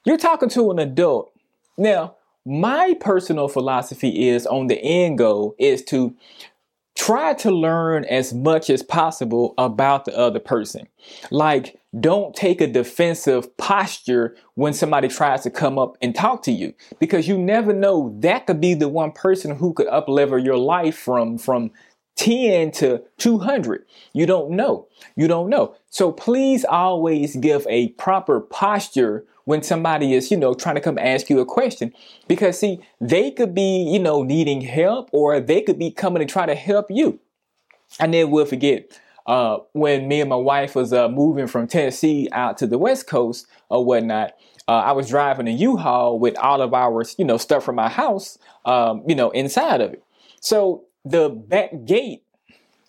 you're 0.03 0.17
talking 0.17 0.49
to 0.49 0.69
an 0.69 0.79
adult. 0.79 1.31
Now, 1.77 2.15
my 2.45 2.93
personal 2.99 3.47
philosophy 3.47 4.27
is 4.27 4.45
on 4.45 4.67
the 4.67 4.81
end 4.83 5.17
goal 5.17 5.55
is 5.57 5.81
to 5.85 6.13
try 6.93 7.33
to 7.35 7.51
learn 7.51 8.03
as 8.03 8.33
much 8.33 8.69
as 8.69 8.83
possible 8.83 9.53
about 9.57 10.03
the 10.03 10.17
other 10.17 10.41
person. 10.41 10.89
Like, 11.29 11.79
don't 11.99 12.33
take 12.35 12.61
a 12.61 12.67
defensive 12.67 13.55
posture 13.57 14.37
when 14.55 14.73
somebody 14.73 15.07
tries 15.09 15.43
to 15.43 15.49
come 15.49 15.77
up 15.77 15.97
and 16.01 16.15
talk 16.15 16.41
to 16.43 16.51
you 16.51 16.73
because 16.99 17.27
you 17.27 17.37
never 17.37 17.73
know 17.73 18.15
that 18.19 18.47
could 18.47 18.61
be 18.61 18.73
the 18.73 18.87
one 18.87 19.11
person 19.11 19.55
who 19.57 19.73
could 19.73 19.87
uplevel 19.87 20.43
your 20.43 20.57
life 20.57 20.97
from 20.97 21.37
from 21.37 21.71
10 22.15 22.71
to 22.71 23.01
200. 23.17 23.85
You 24.13 24.25
don't 24.25 24.51
know. 24.51 24.87
You 25.15 25.27
don't 25.27 25.49
know. 25.49 25.75
So 25.89 26.11
please 26.11 26.63
always 26.63 27.35
give 27.35 27.65
a 27.67 27.89
proper 27.89 28.39
posture 28.39 29.25
when 29.45 29.63
somebody 29.63 30.13
is, 30.13 30.29
you 30.29 30.37
know, 30.37 30.53
trying 30.53 30.75
to 30.75 30.81
come 30.81 30.99
ask 30.99 31.29
you 31.29 31.39
a 31.39 31.45
question. 31.45 31.93
Because 32.27 32.59
see, 32.59 32.79
they 32.99 33.31
could 33.31 33.55
be, 33.55 33.89
you 33.91 33.99
know, 33.99 34.23
needing 34.23 34.61
help 34.61 35.09
or 35.11 35.39
they 35.39 35.61
could 35.61 35.79
be 35.79 35.91
coming 35.91 36.25
to 36.25 36.31
try 36.31 36.45
to 36.45 36.55
help 36.55 36.87
you. 36.89 37.19
I 37.99 38.05
never 38.05 38.29
will 38.29 38.45
forget 38.45 39.00
uh, 39.25 39.57
when 39.73 40.07
me 40.07 40.21
and 40.21 40.29
my 40.29 40.35
wife 40.35 40.75
was 40.75 40.93
uh, 40.93 41.09
moving 41.09 41.47
from 41.47 41.67
Tennessee 41.67 42.27
out 42.31 42.57
to 42.59 42.67
the 42.67 42.77
West 42.77 43.07
Coast 43.07 43.47
or 43.69 43.85
whatnot. 43.85 44.33
Uh, 44.67 44.77
I 44.77 44.91
was 44.91 45.09
driving 45.09 45.47
a 45.47 45.51
U-Haul 45.51 46.19
with 46.19 46.37
all 46.37 46.61
of 46.61 46.73
our, 46.73 47.03
you 47.17 47.25
know, 47.25 47.37
stuff 47.37 47.63
from 47.63 47.75
my 47.75 47.89
house, 47.89 48.37
um, 48.65 49.03
you 49.07 49.15
know, 49.15 49.31
inside 49.31 49.81
of 49.81 49.93
it. 49.93 50.03
So 50.39 50.85
the 51.03 51.29
back 51.29 51.85
gate 51.85 52.23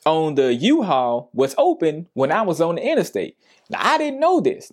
on 0.05 0.35
the 0.35 0.55
U-Haul 0.55 1.31
was 1.33 1.55
open 1.59 2.09
when 2.13 2.31
I 2.31 2.43
was 2.43 2.61
on 2.61 2.77
the 2.77 2.83
interstate. 2.83 3.37
Now 3.71 3.79
I 3.81 3.99
didn't 3.99 4.21
know 4.21 4.41
this. 4.41 4.73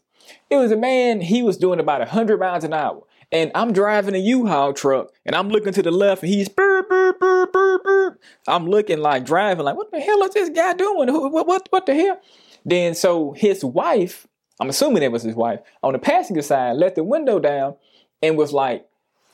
It 0.49 0.57
was 0.57 0.71
a 0.71 0.77
man, 0.77 1.21
he 1.21 1.41
was 1.41 1.57
doing 1.57 1.79
about 1.79 1.99
100 1.99 2.39
miles 2.39 2.63
an 2.63 2.73
hour. 2.73 3.03
And 3.31 3.51
I'm 3.53 3.73
driving 3.73 4.15
a 4.15 4.19
U-Haul 4.19 4.73
truck 4.73 5.11
and 5.25 5.35
I'm 5.35 5.49
looking 5.49 5.73
to 5.73 5.83
the 5.83 5.91
left 5.91 6.23
and 6.23 6.31
he's 6.31 6.49
burp, 6.49 6.89
burp, 6.89 7.19
burp, 7.19 7.53
burp, 7.53 7.83
burp. 7.83 8.19
I'm 8.47 8.67
looking 8.67 8.99
like 8.99 9.23
driving 9.23 9.65
like, 9.65 9.75
what 9.75 9.91
the 9.91 9.99
hell 9.99 10.23
is 10.23 10.33
this 10.33 10.49
guy 10.49 10.73
doing? 10.73 11.13
What, 11.13 11.45
what, 11.45 11.67
what 11.69 11.85
the 11.85 11.93
hell? 11.93 12.19
Then 12.65 12.95
so 12.95 13.33
his 13.33 13.63
wife, 13.63 14.27
I'm 14.59 14.69
assuming 14.69 15.03
it 15.03 15.11
was 15.11 15.23
his 15.23 15.35
wife, 15.35 15.59
on 15.83 15.93
the 15.93 15.99
passenger 15.99 16.41
side, 16.41 16.77
let 16.77 16.95
the 16.95 17.03
window 17.03 17.39
down 17.39 17.75
and 18.21 18.35
was 18.35 18.51
like, 18.51 18.87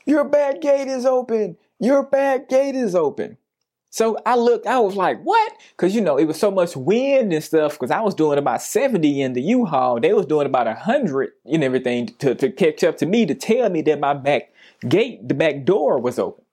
your 0.06 0.26
back 0.26 0.62
gate 0.62 0.88
is 0.88 1.06
open. 1.06 1.58
Your 1.80 2.04
back 2.04 2.50
gate 2.50 2.76
is 2.76 2.96
open. 2.96 3.38
So 3.96 4.18
I 4.26 4.36
looked, 4.36 4.68
I 4.68 4.78
was 4.80 4.98
like, 4.98 5.22
what? 5.24 5.54
Because, 5.70 5.96
you 5.96 6.02
know, 6.02 6.18
it 6.18 6.26
was 6.26 6.38
so 6.38 6.52
much 6.52 6.76
wind 6.76 7.32
and 7.32 7.42
stuff. 7.42 7.80
Because 7.80 7.92
I 7.92 8.02
was 8.02 8.14
doing 8.14 8.38
about 8.38 8.62
70 8.62 9.22
in 9.22 9.32
the 9.32 9.42
U-Haul. 9.42 10.02
They 10.02 10.12
was 10.12 10.26
doing 10.26 10.46
about 10.46 10.68
100 10.68 11.32
and 11.46 11.64
everything 11.64 12.08
to, 12.20 12.36
to 12.36 12.52
catch 12.52 12.84
up 12.84 12.98
to 12.98 13.06
me 13.06 13.26
to 13.26 13.34
tell 13.34 13.70
me 13.70 13.82
that 13.84 14.02
my 14.02 14.14
back 14.14 14.52
gate, 14.86 15.26
the 15.26 15.34
back 15.34 15.64
door 15.64 15.98
was 15.98 16.20
open. 16.20 16.44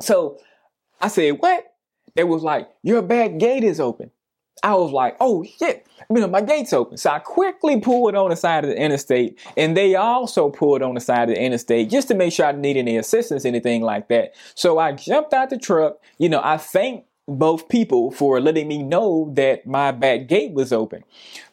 So 0.00 0.40
I 1.00 1.06
said, 1.06 1.36
what? 1.38 1.64
They 2.16 2.24
was 2.24 2.42
like, 2.42 2.68
your 2.82 3.02
back 3.02 3.38
gate 3.38 3.62
is 3.62 3.78
open. 3.78 4.10
I 4.62 4.74
was 4.74 4.92
like, 4.92 5.16
oh 5.20 5.44
shit, 5.44 5.86
you 6.08 6.20
know, 6.20 6.26
my 6.26 6.40
gate's 6.40 6.72
open. 6.72 6.96
So 6.96 7.10
I 7.10 7.18
quickly 7.18 7.80
pulled 7.80 8.14
on 8.14 8.30
the 8.30 8.36
side 8.36 8.64
of 8.64 8.70
the 8.70 8.80
interstate, 8.80 9.38
and 9.56 9.76
they 9.76 9.94
also 9.94 10.48
pulled 10.50 10.82
on 10.82 10.94
the 10.94 11.00
side 11.00 11.28
of 11.28 11.34
the 11.34 11.40
interstate 11.40 11.90
just 11.90 12.08
to 12.08 12.14
make 12.14 12.32
sure 12.32 12.46
I 12.46 12.52
didn't 12.52 12.62
need 12.62 12.76
any 12.76 12.96
assistance, 12.96 13.44
anything 13.44 13.82
like 13.82 14.08
that. 14.08 14.34
So 14.54 14.78
I 14.78 14.92
jumped 14.92 15.34
out 15.34 15.50
the 15.50 15.58
truck. 15.58 15.98
You 16.18 16.28
know, 16.28 16.40
I 16.42 16.56
thanked 16.56 17.06
both 17.26 17.68
people 17.68 18.10
for 18.10 18.40
letting 18.40 18.68
me 18.68 18.82
know 18.82 19.32
that 19.34 19.66
my 19.66 19.92
back 19.92 20.28
gate 20.28 20.52
was 20.52 20.72
open. 20.72 21.04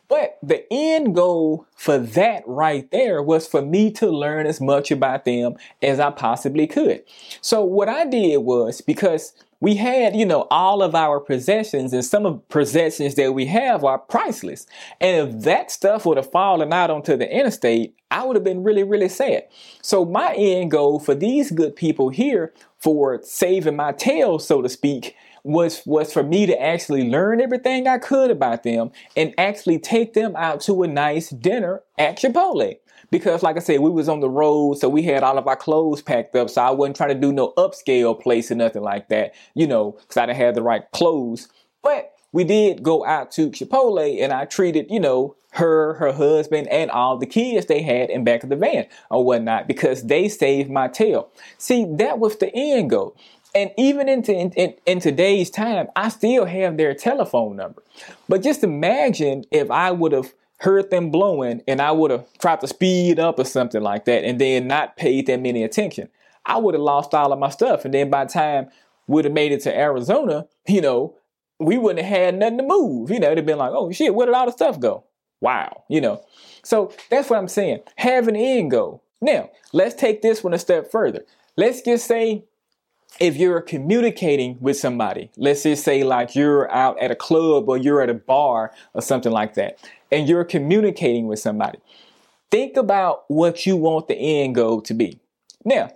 But 0.07 0.37
the 0.43 0.65
end 0.69 1.15
goal 1.15 1.67
for 1.73 1.97
that 1.97 2.43
right 2.45 2.89
there 2.91 3.23
was 3.23 3.47
for 3.47 3.61
me 3.61 3.91
to 3.91 4.09
learn 4.11 4.45
as 4.45 4.59
much 4.59 4.91
about 4.91 5.23
them 5.23 5.55
as 5.81 6.01
I 6.01 6.11
possibly 6.11 6.67
could. 6.67 7.03
So 7.39 7.63
what 7.63 7.87
I 7.87 8.05
did 8.05 8.39
was 8.39 8.81
because 8.81 9.31
we 9.61 9.75
had, 9.75 10.15
you 10.15 10.25
know, 10.25 10.47
all 10.49 10.81
of 10.81 10.95
our 10.95 11.19
possessions 11.19 11.93
and 11.93 12.03
some 12.03 12.25
of 12.25 12.47
possessions 12.49 13.15
that 13.15 13.33
we 13.33 13.45
have 13.45 13.83
are 13.83 13.99
priceless. 13.99 14.65
And 14.99 15.29
if 15.29 15.43
that 15.43 15.69
stuff 15.69 16.05
would 16.05 16.17
have 16.17 16.31
fallen 16.31 16.73
out 16.73 16.89
onto 16.89 17.15
the 17.15 17.31
interstate, 17.31 17.95
I 18.09 18.25
would 18.25 18.35
have 18.35 18.43
been 18.43 18.63
really, 18.63 18.83
really 18.83 19.07
sad. 19.07 19.43
So 19.83 20.03
my 20.03 20.33
end 20.33 20.71
goal 20.71 20.99
for 20.99 21.13
these 21.13 21.51
good 21.51 21.75
people 21.75 22.09
here 22.09 22.53
for 22.79 23.21
saving 23.23 23.75
my 23.75 23.91
tail, 23.91 24.39
so 24.39 24.63
to 24.63 24.67
speak, 24.67 25.15
was 25.43 25.81
was 25.85 26.13
for 26.13 26.23
me 26.23 26.45
to 26.45 26.61
actually 26.61 27.09
learn 27.09 27.41
everything 27.41 27.87
I 27.87 27.97
could 27.97 28.31
about 28.31 28.63
them 28.63 28.91
and 29.15 29.33
actually 29.37 29.79
take 29.79 30.13
them 30.13 30.35
out 30.35 30.61
to 30.61 30.83
a 30.83 30.87
nice 30.87 31.29
dinner 31.29 31.81
at 31.97 32.17
Chipotle 32.17 32.77
because 33.11 33.43
like 33.43 33.57
I 33.57 33.59
said, 33.59 33.81
we 33.81 33.89
was 33.89 34.09
on 34.09 34.21
the 34.21 34.29
road, 34.29 34.75
so 34.75 34.89
we 34.89 35.03
had 35.03 35.21
all 35.21 35.37
of 35.37 35.47
our 35.47 35.55
clothes 35.55 36.01
packed 36.01 36.35
up. 36.35 36.49
So 36.49 36.61
I 36.61 36.71
wasn't 36.71 36.95
trying 36.95 37.09
to 37.09 37.19
do 37.19 37.31
no 37.31 37.53
upscale 37.57 38.19
place 38.19 38.49
or 38.49 38.55
nothing 38.55 38.81
like 38.81 39.09
that, 39.09 39.35
you 39.53 39.67
know, 39.67 39.91
because 39.91 40.17
I 40.17 40.25
didn't 40.25 40.39
have 40.39 40.55
the 40.55 40.63
right 40.63 40.89
clothes. 40.91 41.49
But 41.83 42.13
we 42.31 42.45
did 42.45 42.81
go 42.81 43.05
out 43.05 43.31
to 43.33 43.51
Chipotle 43.51 44.21
and 44.23 44.31
I 44.31 44.45
treated, 44.45 44.89
you 44.89 44.99
know, 44.99 45.35
her, 45.53 45.95
her 45.95 46.13
husband, 46.13 46.69
and 46.69 46.89
all 46.89 47.17
the 47.17 47.25
kids 47.25 47.65
they 47.65 47.81
had 47.81 48.09
in 48.09 48.23
back 48.23 48.43
of 48.43 48.49
the 48.49 48.55
van 48.55 48.87
or 49.09 49.25
whatnot 49.25 49.67
because 49.67 50.03
they 50.03 50.29
saved 50.29 50.69
my 50.69 50.87
tail. 50.87 51.29
See, 51.57 51.85
that 51.97 52.19
was 52.19 52.37
the 52.37 52.49
end 52.55 52.89
goal. 52.89 53.17
And 53.53 53.71
even 53.77 54.07
into 54.07 54.33
in, 54.33 54.51
in, 54.51 54.75
in, 54.85 54.99
today's 54.99 55.49
time, 55.49 55.87
I 55.95 56.09
still 56.09 56.45
have 56.45 56.77
their 56.77 56.93
telephone 56.93 57.57
number. 57.57 57.83
But 58.29 58.43
just 58.43 58.63
imagine 58.63 59.43
if 59.51 59.69
I 59.69 59.91
would 59.91 60.13
have 60.13 60.33
heard 60.59 60.89
them 60.89 61.09
blowing 61.09 61.61
and 61.67 61.81
I 61.81 61.91
would 61.91 62.11
have 62.11 62.25
tried 62.37 62.61
to 62.61 62.67
speed 62.67 63.19
up 63.19 63.39
or 63.39 63.45
something 63.45 63.81
like 63.81 64.05
that 64.05 64.23
and 64.23 64.39
then 64.39 64.67
not 64.67 64.95
paid 64.95 65.25
that 65.25 65.41
many 65.41 65.63
attention, 65.63 66.07
I 66.45 66.57
would 66.57 66.75
have 66.75 66.83
lost 66.83 67.13
all 67.13 67.33
of 67.33 67.39
my 67.39 67.49
stuff. 67.49 67.83
And 67.83 67.93
then 67.93 68.09
by 68.09 68.25
the 68.25 68.31
time 68.31 68.69
we'd 69.07 69.25
have 69.25 69.33
made 69.33 69.51
it 69.51 69.61
to 69.61 69.77
Arizona, 69.77 70.47
you 70.67 70.81
know, 70.81 71.15
we 71.59 71.77
wouldn't 71.77 72.05
have 72.05 72.17
had 72.17 72.37
nothing 72.37 72.59
to 72.59 72.63
move. 72.63 73.11
You 73.11 73.19
know, 73.19 73.27
it'd 73.27 73.39
have 73.39 73.45
been 73.45 73.57
like, 73.57 73.71
oh 73.73 73.91
shit, 73.91 74.15
where 74.15 74.27
did 74.27 74.35
all 74.35 74.45
the 74.45 74.51
stuff 74.51 74.79
go? 74.79 75.03
Wow, 75.41 75.83
you 75.89 75.99
know. 75.99 76.23
So 76.63 76.93
that's 77.09 77.29
what 77.29 77.39
I'm 77.39 77.47
saying. 77.47 77.79
Have 77.97 78.27
an 78.27 78.35
end 78.35 78.71
goal. 78.71 79.03
Now, 79.21 79.49
let's 79.73 79.95
take 79.95 80.21
this 80.21 80.43
one 80.43 80.53
a 80.53 80.59
step 80.59 80.91
further. 80.91 81.25
Let's 81.57 81.81
just 81.81 82.07
say 82.07 82.45
if 83.19 83.35
you're 83.35 83.61
communicating 83.61 84.57
with 84.59 84.77
somebody, 84.77 85.29
let's 85.37 85.63
just 85.63 85.83
say 85.83 86.03
like 86.03 86.35
you're 86.35 86.71
out 86.71 86.99
at 86.99 87.11
a 87.11 87.15
club 87.15 87.67
or 87.67 87.77
you're 87.77 88.01
at 88.01 88.09
a 88.09 88.13
bar 88.13 88.71
or 88.93 89.01
something 89.01 89.31
like 89.31 89.55
that, 89.55 89.79
and 90.11 90.27
you're 90.27 90.45
communicating 90.45 91.27
with 91.27 91.39
somebody, 91.39 91.79
think 92.49 92.77
about 92.77 93.23
what 93.27 93.65
you 93.65 93.77
want 93.77 94.07
the 94.07 94.15
end 94.15 94.55
goal 94.55 94.81
to 94.81 94.93
be. 94.93 95.19
Now, 95.63 95.91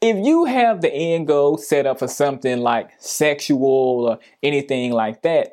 if 0.00 0.16
you 0.16 0.44
have 0.46 0.80
the 0.80 0.92
end 0.92 1.28
goal 1.28 1.58
set 1.58 1.86
up 1.86 2.00
for 2.00 2.08
something 2.08 2.58
like 2.58 2.90
sexual 2.98 4.08
or 4.08 4.18
anything 4.42 4.90
like 4.92 5.22
that, 5.22 5.52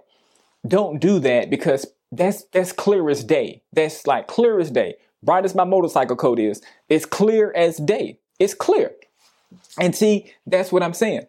don't 0.67 0.99
do 0.99 1.19
that 1.19 1.49
because 1.49 1.85
that's 2.11 2.43
that's 2.45 2.71
clear 2.71 3.09
as 3.09 3.23
day. 3.23 3.61
That's 3.73 4.07
like 4.07 4.27
clear 4.27 4.59
as 4.59 4.71
day. 4.71 4.95
Bright 5.21 5.45
as 5.45 5.53
my 5.53 5.65
motorcycle 5.65 6.15
code 6.15 6.39
is, 6.39 6.61
it's 6.87 7.05
clear 7.05 7.53
as 7.55 7.77
day. 7.77 8.19
It's 8.39 8.53
clear. 8.53 8.91
And 9.79 9.95
see, 9.95 10.33
that's 10.45 10.71
what 10.71 10.83
I'm 10.83 10.93
saying. 10.93 11.27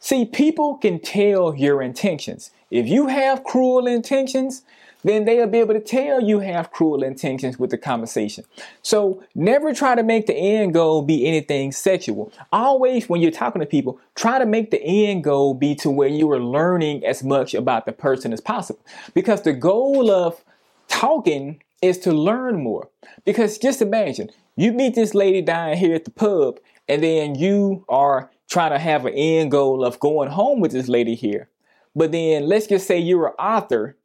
See, 0.00 0.24
people 0.24 0.76
can 0.76 1.00
tell 1.00 1.54
your 1.54 1.82
intentions. 1.82 2.50
If 2.70 2.86
you 2.86 3.08
have 3.08 3.44
cruel 3.44 3.86
intentions, 3.86 4.62
then 5.04 5.24
they'll 5.24 5.46
be 5.46 5.58
able 5.58 5.74
to 5.74 5.80
tell 5.80 6.22
you 6.22 6.40
have 6.40 6.70
cruel 6.70 7.02
intentions 7.02 7.58
with 7.58 7.70
the 7.70 7.78
conversation. 7.78 8.44
So 8.82 9.22
never 9.34 9.72
try 9.72 9.94
to 9.94 10.02
make 10.02 10.26
the 10.26 10.34
end 10.34 10.74
goal 10.74 11.02
be 11.02 11.26
anything 11.26 11.72
sexual. 11.72 12.32
Always, 12.52 13.08
when 13.08 13.20
you're 13.20 13.30
talking 13.30 13.60
to 13.60 13.66
people, 13.66 13.98
try 14.14 14.38
to 14.38 14.46
make 14.46 14.70
the 14.70 14.82
end 14.82 15.24
goal 15.24 15.54
be 15.54 15.74
to 15.76 15.90
where 15.90 16.08
you 16.08 16.30
are 16.32 16.40
learning 16.40 17.04
as 17.04 17.22
much 17.22 17.54
about 17.54 17.86
the 17.86 17.92
person 17.92 18.32
as 18.32 18.40
possible. 18.40 18.80
Because 19.14 19.42
the 19.42 19.52
goal 19.52 20.10
of 20.10 20.44
talking 20.88 21.62
is 21.80 21.98
to 21.98 22.12
learn 22.12 22.62
more. 22.62 22.88
Because 23.24 23.58
just 23.58 23.80
imagine, 23.80 24.30
you 24.56 24.72
meet 24.72 24.94
this 24.94 25.14
lady 25.14 25.42
down 25.42 25.76
here 25.76 25.94
at 25.94 26.04
the 26.04 26.10
pub 26.10 26.58
and 26.88 27.02
then 27.02 27.34
you 27.34 27.84
are 27.88 28.30
trying 28.50 28.72
to 28.72 28.78
have 28.78 29.04
an 29.04 29.14
end 29.14 29.50
goal 29.50 29.84
of 29.84 30.00
going 30.00 30.30
home 30.30 30.60
with 30.60 30.72
this 30.72 30.88
lady 30.88 31.14
here. 31.14 31.48
But 31.94 32.12
then 32.12 32.44
let's 32.46 32.66
just 32.66 32.86
say 32.86 32.98
you're 32.98 33.28
an 33.28 33.34
author 33.34 33.96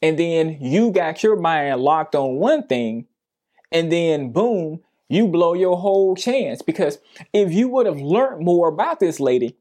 and 0.00 0.18
then 0.18 0.58
you 0.60 0.90
got 0.90 1.22
your 1.22 1.36
mind 1.36 1.80
locked 1.80 2.14
on 2.14 2.36
one 2.36 2.66
thing 2.66 3.06
and 3.70 3.90
then 3.90 4.32
boom, 4.32 4.80
you 5.08 5.28
blow 5.28 5.54
your 5.54 5.76
whole 5.76 6.16
chance 6.16 6.62
because 6.62 6.98
if 7.32 7.52
you 7.52 7.68
would 7.68 7.86
have 7.86 8.00
learned 8.00 8.44
more 8.44 8.68
about 8.68 9.00
this 9.00 9.20
lady, 9.20 9.56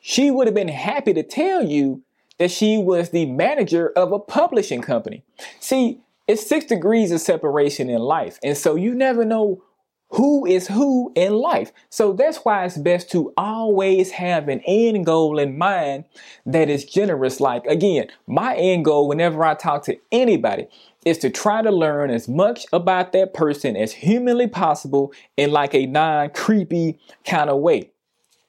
she 0.00 0.30
would 0.30 0.46
have 0.46 0.54
been 0.54 0.68
happy 0.68 1.14
to 1.14 1.22
tell 1.22 1.64
you 1.64 2.02
that 2.38 2.50
she 2.50 2.78
was 2.78 3.10
the 3.10 3.26
manager 3.26 3.90
of 3.96 4.12
a 4.12 4.18
publishing 4.18 4.80
company. 4.80 5.24
See, 5.60 6.00
it's 6.26 6.46
six 6.46 6.66
degrees 6.66 7.10
of 7.10 7.20
separation 7.20 7.88
in 7.88 8.00
life. 8.00 8.38
And 8.42 8.56
so 8.56 8.76
you 8.76 8.94
never 8.94 9.24
know 9.24 9.62
who 10.10 10.46
is 10.46 10.68
who 10.68 11.12
in 11.14 11.34
life. 11.34 11.72
So 11.90 12.12
that's 12.12 12.38
why 12.38 12.64
it's 12.64 12.78
best 12.78 13.10
to 13.12 13.32
always 13.36 14.10
have 14.12 14.48
an 14.48 14.62
end 14.66 15.04
goal 15.04 15.38
in 15.38 15.58
mind 15.58 16.04
that 16.46 16.70
is 16.70 16.84
generous. 16.84 17.40
Like, 17.40 17.66
again, 17.66 18.08
my 18.26 18.56
end 18.56 18.84
goal 18.84 19.08
whenever 19.08 19.44
I 19.44 19.54
talk 19.54 19.84
to 19.84 19.98
anybody 20.10 20.66
is 21.04 21.18
to 21.18 21.30
try 21.30 21.62
to 21.62 21.70
learn 21.70 22.10
as 22.10 22.28
much 22.28 22.66
about 22.72 23.12
that 23.12 23.34
person 23.34 23.76
as 23.76 23.92
humanly 23.92 24.46
possible 24.46 25.12
in 25.36 25.50
like 25.50 25.74
a 25.74 25.86
non 25.86 26.30
creepy 26.30 26.98
kind 27.26 27.50
of 27.50 27.58
way. 27.58 27.90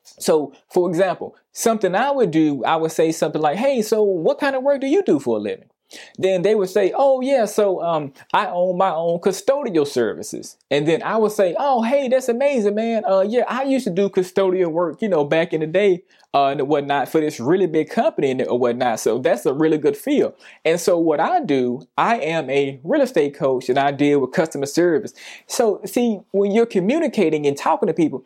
So, 0.03 0.53
for 0.69 0.89
example, 0.89 1.35
something 1.51 1.93
I 1.93 2.11
would 2.11 2.31
do, 2.31 2.63
I 2.63 2.77
would 2.77 2.91
say 2.91 3.11
something 3.11 3.41
like, 3.41 3.57
Hey, 3.57 3.81
so 3.81 4.01
what 4.01 4.39
kind 4.39 4.55
of 4.55 4.63
work 4.63 4.81
do 4.81 4.87
you 4.87 5.03
do 5.03 5.19
for 5.19 5.37
a 5.37 5.39
living? 5.39 5.69
Then 6.17 6.41
they 6.41 6.55
would 6.55 6.69
say, 6.69 6.91
"Oh 6.95 7.21
yeah, 7.21 7.45
so 7.45 7.81
um, 7.81 8.13
I 8.33 8.47
own 8.47 8.77
my 8.77 8.91
own 8.91 9.19
custodial 9.19 9.87
services." 9.87 10.57
And 10.69 10.87
then 10.87 11.01
I 11.03 11.17
would 11.17 11.31
say, 11.31 11.55
"Oh 11.57 11.81
hey, 11.81 12.07
that's 12.07 12.29
amazing, 12.29 12.75
man. 12.75 13.03
Uh, 13.05 13.21
yeah, 13.21 13.43
I 13.47 13.63
used 13.63 13.85
to 13.85 13.91
do 13.91 14.09
custodial 14.09 14.71
work, 14.71 15.01
you 15.01 15.09
know, 15.09 15.23
back 15.23 15.53
in 15.53 15.61
the 15.61 15.67
day, 15.67 16.03
uh, 16.33 16.47
and 16.47 16.67
whatnot 16.67 17.09
for 17.09 17.19
this 17.19 17.39
really 17.39 17.67
big 17.67 17.89
company 17.89 18.31
and 18.31 18.41
whatnot. 18.47 18.99
So 18.99 19.17
that's 19.19 19.45
a 19.45 19.53
really 19.53 19.77
good 19.77 19.97
feel. 19.97 20.35
And 20.63 20.79
so 20.79 20.97
what 20.97 21.19
I 21.19 21.41
do, 21.41 21.87
I 21.97 22.17
am 22.17 22.49
a 22.49 22.79
real 22.83 23.01
estate 23.01 23.35
coach, 23.35 23.69
and 23.69 23.79
I 23.79 23.91
deal 23.91 24.19
with 24.19 24.31
customer 24.31 24.67
service. 24.67 25.13
So 25.47 25.81
see, 25.85 26.19
when 26.31 26.51
you're 26.51 26.65
communicating 26.65 27.47
and 27.47 27.57
talking 27.57 27.87
to 27.87 27.93
people, 27.93 28.23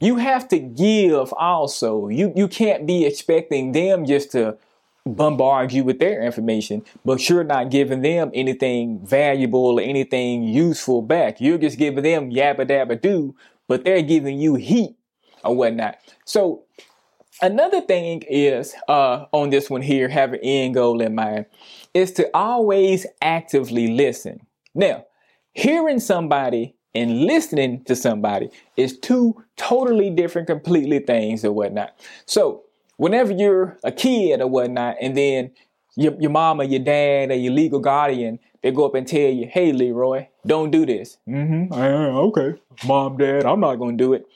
you 0.00 0.16
have 0.16 0.48
to 0.48 0.58
give 0.58 1.32
also. 1.34 2.08
You 2.08 2.32
you 2.36 2.48
can't 2.48 2.86
be 2.86 3.06
expecting 3.06 3.72
them 3.72 4.04
just 4.04 4.32
to 4.32 4.58
bombard 5.06 5.72
you 5.72 5.84
with 5.84 6.00
their 6.00 6.22
information, 6.22 6.82
but 7.04 7.28
you're 7.28 7.44
not 7.44 7.70
giving 7.70 8.02
them 8.02 8.30
anything 8.34 9.00
valuable 9.06 9.78
or 9.78 9.80
anything 9.80 10.42
useful 10.42 11.00
back. 11.00 11.40
You're 11.40 11.58
just 11.58 11.78
giving 11.78 12.02
them 12.02 12.30
yabba 12.30 12.68
dabba 12.68 13.00
do, 13.00 13.34
but 13.68 13.84
they're 13.84 14.02
giving 14.02 14.38
you 14.38 14.56
heat 14.56 14.96
or 15.44 15.56
whatnot. 15.56 15.98
So 16.24 16.64
another 17.40 17.80
thing 17.80 18.22
is 18.28 18.74
uh, 18.88 19.26
on 19.32 19.50
this 19.50 19.70
one 19.70 19.82
here, 19.82 20.08
have 20.08 20.32
an 20.32 20.40
end 20.42 20.74
goal 20.74 21.00
in 21.00 21.14
mind, 21.14 21.46
is 21.94 22.12
to 22.12 22.28
always 22.34 23.06
actively 23.22 23.88
listen. 23.88 24.40
Now, 24.74 25.04
hearing 25.52 26.00
somebody 26.00 26.74
and 26.94 27.24
listening 27.24 27.84
to 27.84 27.94
somebody 27.94 28.50
is 28.76 28.98
two 28.98 29.42
totally 29.56 30.10
different, 30.10 30.48
completely 30.48 30.98
things 30.98 31.44
or 31.44 31.52
whatnot. 31.52 31.94
So 32.24 32.65
whenever 32.96 33.32
you're 33.32 33.78
a 33.84 33.92
kid 33.92 34.40
or 34.40 34.46
whatnot, 34.46 34.96
and 35.00 35.16
then 35.16 35.52
your, 35.96 36.14
your 36.20 36.30
mom 36.30 36.60
or 36.60 36.64
your 36.64 36.80
dad 36.82 37.30
or 37.30 37.34
your 37.34 37.52
legal 37.52 37.80
guardian, 37.80 38.38
they 38.62 38.70
go 38.70 38.84
up 38.84 38.94
and 38.94 39.06
tell 39.06 39.30
you, 39.30 39.48
hey, 39.50 39.72
Leroy, 39.72 40.26
don't 40.46 40.70
do 40.70 40.84
this. 40.84 41.18
Mm-hmm. 41.28 41.72
okay. 41.72 42.60
Mom, 42.86 43.16
dad, 43.16 43.46
I'm 43.46 43.60
not 43.60 43.76
going 43.76 43.96
to 43.96 44.04
do 44.04 44.12
it. 44.12 44.26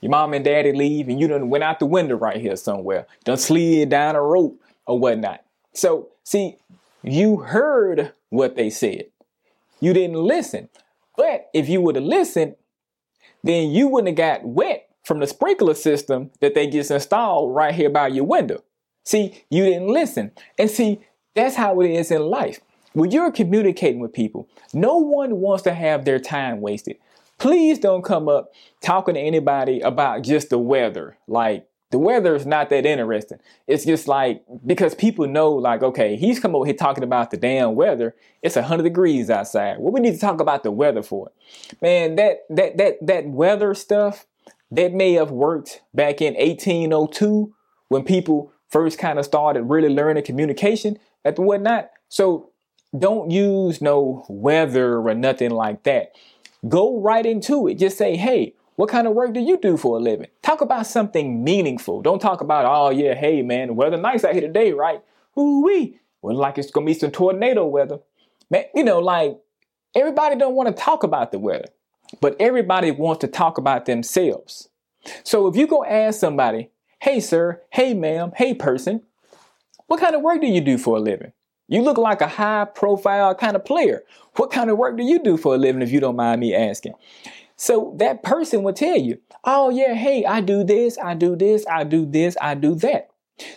Your 0.00 0.10
mom 0.10 0.32
and 0.32 0.44
daddy 0.44 0.72
leave 0.72 1.08
and 1.08 1.18
you 1.18 1.26
done 1.26 1.50
went 1.50 1.64
out 1.64 1.80
the 1.80 1.86
window 1.86 2.16
right 2.16 2.40
here 2.40 2.54
somewhere. 2.54 3.06
Done 3.24 3.36
slid 3.36 3.88
down 3.88 4.14
a 4.14 4.22
rope 4.22 4.60
or 4.86 4.98
whatnot. 4.98 5.44
So 5.74 6.10
see, 6.22 6.56
you 7.02 7.38
heard 7.38 8.12
what 8.30 8.54
they 8.54 8.70
said. 8.70 9.06
You 9.80 9.92
didn't 9.92 10.16
listen. 10.16 10.68
But 11.16 11.50
if 11.52 11.68
you 11.68 11.80
would 11.80 11.96
have 11.96 12.04
listened, 12.04 12.54
then 13.42 13.70
you 13.70 13.88
wouldn't 13.88 14.16
have 14.18 14.42
got 14.42 14.46
wet 14.46 14.87
from 15.08 15.20
the 15.20 15.26
sprinkler 15.26 15.72
system 15.72 16.30
that 16.40 16.54
they 16.54 16.66
just 16.66 16.90
installed 16.90 17.54
right 17.54 17.74
here 17.74 17.88
by 17.88 18.08
your 18.08 18.24
window. 18.24 18.62
See, 19.04 19.42
you 19.48 19.64
didn't 19.64 19.88
listen. 19.88 20.32
And 20.58 20.70
see, 20.70 21.00
that's 21.34 21.56
how 21.56 21.80
it 21.80 21.90
is 21.90 22.10
in 22.10 22.20
life. 22.20 22.60
When 22.92 23.10
you're 23.10 23.32
communicating 23.32 24.00
with 24.00 24.12
people, 24.12 24.50
no 24.74 24.98
one 24.98 25.36
wants 25.40 25.62
to 25.62 25.72
have 25.72 26.04
their 26.04 26.18
time 26.18 26.60
wasted. 26.60 26.98
Please 27.38 27.78
don't 27.78 28.02
come 28.02 28.28
up 28.28 28.52
talking 28.82 29.14
to 29.14 29.20
anybody 29.20 29.80
about 29.80 30.24
just 30.24 30.50
the 30.50 30.58
weather. 30.58 31.16
Like, 31.26 31.66
the 31.90 31.98
weather 31.98 32.34
is 32.34 32.44
not 32.44 32.68
that 32.68 32.84
interesting. 32.84 33.38
It's 33.66 33.86
just 33.86 34.08
like 34.08 34.42
because 34.66 34.94
people 34.94 35.26
know, 35.26 35.52
like, 35.52 35.82
okay, 35.82 36.16
he's 36.16 36.38
come 36.38 36.54
over 36.54 36.66
here 36.66 36.74
talking 36.74 37.04
about 37.04 37.30
the 37.30 37.38
damn 37.38 37.76
weather. 37.76 38.14
It's 38.42 38.56
hundred 38.56 38.82
degrees 38.82 39.30
outside. 39.30 39.78
What 39.78 39.94
we 39.94 40.00
need 40.00 40.12
to 40.12 40.20
talk 40.20 40.40
about 40.40 40.64
the 40.64 40.70
weather 40.70 41.02
for? 41.02 41.30
Man, 41.80 42.16
that 42.16 42.40
that 42.50 42.76
that 42.76 43.06
that 43.06 43.26
weather 43.26 43.72
stuff 43.72 44.26
that 44.70 44.92
may 44.92 45.14
have 45.14 45.30
worked 45.30 45.82
back 45.94 46.20
in 46.20 46.34
1802 46.34 47.54
when 47.88 48.04
people 48.04 48.52
first 48.68 48.98
kind 48.98 49.18
of 49.18 49.24
started 49.24 49.62
really 49.62 49.88
learning 49.88 50.24
communication 50.24 50.98
and 51.24 51.38
whatnot. 51.38 51.90
So 52.08 52.50
don't 52.96 53.30
use 53.30 53.80
no 53.80 54.24
weather 54.28 54.98
or 54.98 55.14
nothing 55.14 55.50
like 55.50 55.84
that. 55.84 56.12
Go 56.68 57.00
right 57.00 57.24
into 57.24 57.68
it. 57.68 57.74
Just 57.74 57.98
say, 57.98 58.16
hey, 58.16 58.54
what 58.76 58.88
kind 58.88 59.06
of 59.06 59.14
work 59.14 59.32
do 59.32 59.40
you 59.40 59.58
do 59.58 59.76
for 59.76 59.96
a 59.96 60.00
living? 60.00 60.28
Talk 60.42 60.60
about 60.60 60.86
something 60.86 61.42
meaningful. 61.42 62.00
Don't 62.00 62.20
talk 62.20 62.40
about, 62.40 62.64
oh 62.64 62.90
yeah, 62.90 63.14
hey 63.14 63.42
man, 63.42 63.68
the 63.68 63.72
weather 63.72 63.96
nice 63.96 64.24
out 64.24 64.32
here 64.32 64.40
today, 64.40 64.72
right? 64.72 65.02
Ooh 65.36 65.64
wee. 65.64 65.98
Well, 66.22 66.36
like 66.36 66.58
it's 66.58 66.70
gonna 66.70 66.86
be 66.86 66.94
some 66.94 67.10
tornado 67.10 67.66
weather. 67.66 67.98
Man, 68.50 68.64
you 68.74 68.84
know, 68.84 69.00
like 69.00 69.36
everybody 69.94 70.36
don't 70.36 70.54
want 70.54 70.68
to 70.68 70.80
talk 70.80 71.02
about 71.02 71.32
the 71.32 71.38
weather, 71.38 71.68
but 72.20 72.36
everybody 72.40 72.90
wants 72.90 73.20
to 73.20 73.28
talk 73.28 73.58
about 73.58 73.86
themselves. 73.86 74.68
So 75.24 75.46
if 75.46 75.56
you 75.56 75.66
go 75.66 75.84
ask 75.84 76.20
somebody, 76.20 76.70
hey 77.00 77.20
sir, 77.20 77.62
hey 77.70 77.94
ma'am, 77.94 78.32
hey 78.36 78.54
person, 78.54 79.02
what 79.86 80.00
kind 80.00 80.14
of 80.14 80.22
work 80.22 80.40
do 80.40 80.46
you 80.46 80.60
do 80.60 80.78
for 80.78 80.96
a 80.96 81.00
living? 81.00 81.32
You 81.68 81.82
look 81.82 81.98
like 81.98 82.20
a 82.20 82.28
high 82.28 82.64
profile 82.64 83.34
kind 83.34 83.54
of 83.54 83.64
player. 83.64 84.02
What 84.36 84.50
kind 84.50 84.70
of 84.70 84.78
work 84.78 84.96
do 84.96 85.04
you 85.04 85.18
do 85.22 85.36
for 85.36 85.54
a 85.54 85.58
living 85.58 85.82
if 85.82 85.92
you 85.92 86.00
don't 86.00 86.16
mind 86.16 86.40
me 86.40 86.54
asking? 86.54 86.94
So 87.56 87.94
that 87.98 88.22
person 88.22 88.62
will 88.62 88.72
tell 88.72 88.96
you, 88.96 89.18
oh, 89.44 89.68
yeah, 89.68 89.94
hey, 89.94 90.24
I 90.24 90.40
do 90.40 90.64
this, 90.64 90.96
I 90.98 91.14
do 91.14 91.36
this, 91.36 91.66
I 91.66 91.84
do 91.84 92.06
this, 92.06 92.36
I 92.40 92.54
do 92.54 92.74
that. 92.76 93.10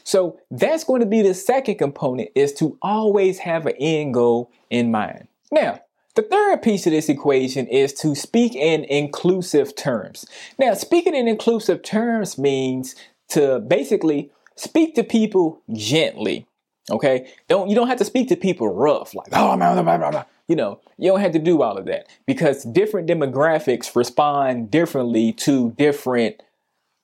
So 0.04 0.40
that's 0.50 0.84
going 0.84 1.02
to 1.02 1.06
be 1.06 1.22
the 1.22 1.34
second 1.34 1.76
component 1.76 2.30
is 2.36 2.54
to 2.54 2.78
always 2.82 3.40
have 3.40 3.66
an 3.66 3.76
end 3.80 4.14
goal 4.14 4.52
in 4.70 4.92
mind. 4.92 5.28
Now, 5.52 5.80
the 6.16 6.22
third 6.22 6.62
piece 6.62 6.86
of 6.86 6.92
this 6.92 7.10
equation 7.10 7.68
is 7.68 7.94
to 7.94 8.16
speak 8.16 8.56
in 8.56 8.84
inclusive 8.86 9.76
terms. 9.76 10.26
Now, 10.60 10.74
speaking 10.74 11.16
in 11.16 11.28
inclusive 11.28 11.84
terms 11.84 12.38
means 12.38 12.96
to 13.30 13.60
basically 13.60 14.32
speak 14.56 14.96
to 14.96 15.04
people 15.04 15.62
gently. 15.74 16.48
Okay, 16.90 17.32
don't 17.48 17.70
you 17.70 17.76
don't 17.76 17.88
have 17.88 18.00
to 18.00 18.06
speak 18.06 18.28
to 18.30 18.36
people 18.36 18.68
rough 18.68 19.14
like 19.14 19.28
oh 19.32 19.56
blah, 19.56 19.82
blah, 19.82 20.12
blah. 20.12 20.26
you 20.48 20.56
know 20.56 20.80
you 20.98 21.10
don't 21.10 21.22
have 21.22 21.32
to 21.32 21.40
do 21.40 21.62
all 21.62 21.78
of 21.78 21.86
that 21.86 22.08
because 22.26 22.64
different 22.64 23.08
demographics 23.08 23.96
respond 23.96 24.72
differently 24.72 25.32
to 25.34 25.72
different 25.78 26.42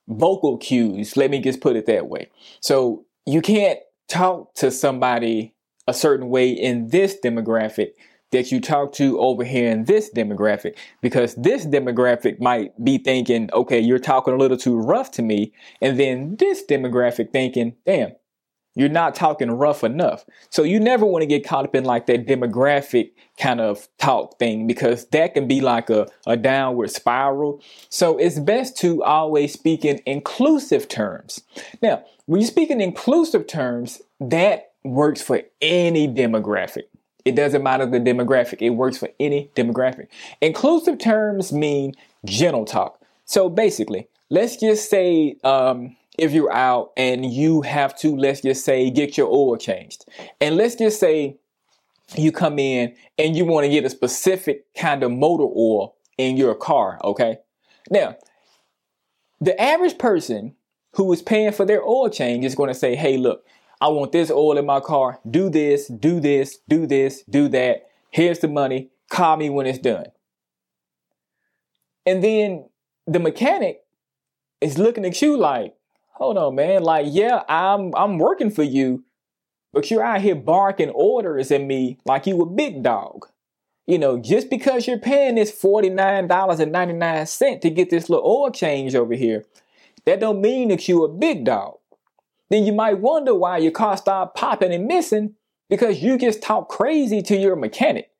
vocal 0.08 0.58
cues. 0.58 1.16
Let 1.16 1.30
me 1.30 1.40
just 1.40 1.60
put 1.60 1.76
it 1.76 1.86
that 1.86 2.08
way. 2.08 2.28
So 2.60 3.04
you 3.24 3.40
can't 3.40 3.78
talk 4.08 4.54
to 4.54 4.70
somebody 4.70 5.54
a 5.86 5.94
certain 5.94 6.28
way 6.28 6.50
in 6.50 6.88
this 6.88 7.16
demographic 7.22 7.92
that 8.30 8.52
you 8.52 8.60
talk 8.60 8.92
to 8.94 9.18
over 9.18 9.44
here 9.44 9.70
in 9.70 9.84
this 9.84 10.10
demographic 10.14 10.76
because 11.00 11.34
this 11.36 11.64
demographic 11.66 12.40
might 12.40 12.72
be 12.84 12.98
thinking, 12.98 13.48
okay, 13.52 13.80
you're 13.80 13.98
talking 13.98 14.34
a 14.34 14.36
little 14.36 14.56
too 14.56 14.78
rough 14.78 15.10
to 15.12 15.22
me. 15.22 15.52
And 15.80 15.98
then 15.98 16.36
this 16.36 16.62
demographic 16.64 17.32
thinking, 17.32 17.74
damn, 17.86 18.12
you're 18.74 18.88
not 18.88 19.14
talking 19.14 19.50
rough 19.50 19.82
enough. 19.82 20.24
So 20.50 20.62
you 20.62 20.78
never 20.78 21.04
want 21.04 21.22
to 21.22 21.26
get 21.26 21.44
caught 21.44 21.64
up 21.64 21.74
in 21.74 21.84
like 21.84 22.06
that 22.06 22.26
demographic 22.26 23.10
kind 23.36 23.60
of 23.60 23.88
talk 23.98 24.38
thing 24.38 24.68
because 24.68 25.06
that 25.06 25.34
can 25.34 25.48
be 25.48 25.60
like 25.60 25.90
a, 25.90 26.06
a 26.26 26.36
downward 26.36 26.90
spiral. 26.90 27.60
So 27.88 28.18
it's 28.18 28.38
best 28.38 28.76
to 28.78 29.02
always 29.02 29.52
speak 29.52 29.84
in 29.84 30.00
inclusive 30.06 30.86
terms. 30.86 31.42
Now, 31.82 32.04
when 32.26 32.40
you 32.40 32.46
speak 32.46 32.70
in 32.70 32.80
inclusive 32.80 33.46
terms, 33.46 34.00
that 34.20 34.72
works 34.84 35.22
for 35.22 35.42
any 35.60 36.06
demographic. 36.06 36.84
It 37.28 37.36
doesn't 37.36 37.62
matter 37.62 37.84
the 37.84 38.00
demographic, 38.00 38.62
it 38.62 38.70
works 38.70 38.96
for 38.96 39.10
any 39.20 39.50
demographic. 39.54 40.08
Inclusive 40.40 40.98
terms 40.98 41.52
mean 41.52 41.94
gentle 42.24 42.64
talk. 42.64 43.00
So 43.26 43.50
basically, 43.50 44.08
let's 44.30 44.56
just 44.56 44.88
say 44.88 45.36
um, 45.44 45.94
if 46.16 46.32
you're 46.32 46.52
out 46.52 46.92
and 46.96 47.30
you 47.30 47.60
have 47.62 47.96
to, 47.98 48.16
let's 48.16 48.40
just 48.40 48.64
say, 48.64 48.90
get 48.90 49.18
your 49.18 49.28
oil 49.28 49.56
changed. 49.56 50.06
And 50.40 50.56
let's 50.56 50.74
just 50.74 50.98
say 50.98 51.36
you 52.16 52.32
come 52.32 52.58
in 52.58 52.94
and 53.18 53.36
you 53.36 53.44
want 53.44 53.64
to 53.64 53.70
get 53.70 53.84
a 53.84 53.90
specific 53.90 54.64
kind 54.74 55.02
of 55.02 55.12
motor 55.12 55.44
oil 55.44 55.94
in 56.16 56.38
your 56.38 56.54
car, 56.54 56.98
okay? 57.04 57.38
Now, 57.90 58.16
the 59.40 59.60
average 59.60 59.98
person 59.98 60.54
who 60.92 61.12
is 61.12 61.22
paying 61.22 61.52
for 61.52 61.64
their 61.64 61.82
oil 61.82 62.08
change 62.08 62.44
is 62.44 62.54
going 62.54 62.68
to 62.68 62.74
say, 62.74 62.96
hey, 62.96 63.18
look, 63.18 63.44
I 63.80 63.88
want 63.88 64.12
this 64.12 64.30
oil 64.30 64.58
in 64.58 64.66
my 64.66 64.80
car. 64.80 65.20
Do 65.28 65.50
this, 65.50 65.86
do 65.86 66.20
this, 66.20 66.58
do 66.68 66.86
this, 66.86 67.22
do 67.28 67.48
that. 67.48 67.88
Here's 68.10 68.38
the 68.40 68.48
money. 68.48 68.90
Call 69.10 69.36
me 69.36 69.50
when 69.50 69.66
it's 69.66 69.78
done. 69.78 70.06
And 72.04 72.24
then 72.24 72.68
the 73.06 73.20
mechanic 73.20 73.82
is 74.60 74.78
looking 74.78 75.04
at 75.04 75.22
you 75.22 75.36
like, 75.36 75.76
hold 76.14 76.38
on, 76.38 76.56
man. 76.56 76.82
Like, 76.82 77.06
yeah, 77.08 77.44
I'm 77.48 77.94
I'm 77.94 78.18
working 78.18 78.50
for 78.50 78.64
you, 78.64 79.04
but 79.72 79.88
you're 79.90 80.04
out 80.04 80.22
here 80.22 80.34
barking 80.34 80.90
orders 80.90 81.50
at 81.50 81.62
me 81.62 81.96
like 82.04 82.26
you 82.26 82.42
a 82.42 82.46
big 82.46 82.82
dog. 82.82 83.26
You 83.86 83.98
know, 83.98 84.18
just 84.18 84.50
because 84.50 84.86
you're 84.86 84.98
paying 84.98 85.36
this 85.36 85.50
$49.99 85.50 87.60
to 87.62 87.70
get 87.70 87.88
this 87.88 88.10
little 88.10 88.26
oil 88.26 88.50
change 88.50 88.94
over 88.94 89.14
here, 89.14 89.46
that 90.04 90.20
don't 90.20 90.42
mean 90.42 90.68
that 90.68 90.86
you 90.88 91.04
a 91.04 91.08
big 91.08 91.44
dog. 91.44 91.77
Then 92.50 92.64
you 92.64 92.72
might 92.72 93.00
wonder 93.00 93.34
why 93.34 93.58
your 93.58 93.72
car 93.72 93.96
start 93.96 94.34
popping 94.34 94.72
and 94.72 94.86
missing 94.86 95.34
because 95.68 96.02
you 96.02 96.18
just 96.18 96.42
talk 96.42 96.68
crazy 96.68 97.22
to 97.22 97.36
your 97.36 97.56
mechanic. 97.56 98.10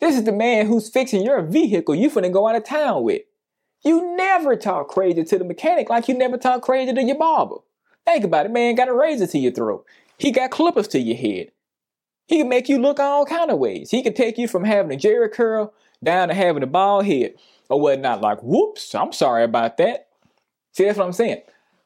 This 0.00 0.16
is 0.16 0.24
the 0.24 0.32
man 0.32 0.66
who's 0.66 0.90
fixing 0.90 1.24
your 1.24 1.42
vehicle 1.42 1.94
you 1.94 2.10
finna 2.10 2.32
go 2.32 2.46
out 2.46 2.56
of 2.56 2.64
town 2.64 3.02
with. 3.04 3.22
You 3.82 4.16
never 4.16 4.56
talk 4.56 4.88
crazy 4.88 5.24
to 5.24 5.38
the 5.38 5.44
mechanic 5.44 5.88
like 5.88 6.08
you 6.08 6.14
never 6.14 6.36
talk 6.36 6.62
crazy 6.62 6.92
to 6.92 7.02
your 7.02 7.18
barber. 7.18 7.56
Think 8.04 8.24
about 8.24 8.46
it, 8.46 8.52
man. 8.52 8.74
Got 8.74 8.88
a 8.88 8.94
razor 8.94 9.26
to 9.26 9.38
your 9.38 9.52
throat. 9.52 9.86
He 10.18 10.30
got 10.30 10.50
clippers 10.50 10.88
to 10.88 10.98
your 10.98 11.16
head. 11.16 11.52
He 12.26 12.38
can 12.38 12.48
make 12.48 12.68
you 12.68 12.78
look 12.78 12.98
all 12.98 13.26
kind 13.26 13.50
of 13.50 13.58
ways. 13.58 13.90
He 13.90 14.02
can 14.02 14.14
take 14.14 14.38
you 14.38 14.48
from 14.48 14.64
having 14.64 14.92
a 14.92 15.00
Jheri 15.00 15.30
curl 15.32 15.74
down 16.02 16.28
to 16.28 16.34
having 16.34 16.62
a 16.62 16.66
bald 16.66 17.06
head 17.06 17.34
or 17.68 17.80
whatnot. 17.80 18.20
Like, 18.20 18.42
whoops, 18.42 18.94
I'm 18.94 19.12
sorry 19.12 19.44
about 19.44 19.76
that. 19.78 20.08
See, 20.72 20.84
that's 20.84 20.98
what 20.98 21.06
I'm 21.06 21.12
saying. 21.12 21.42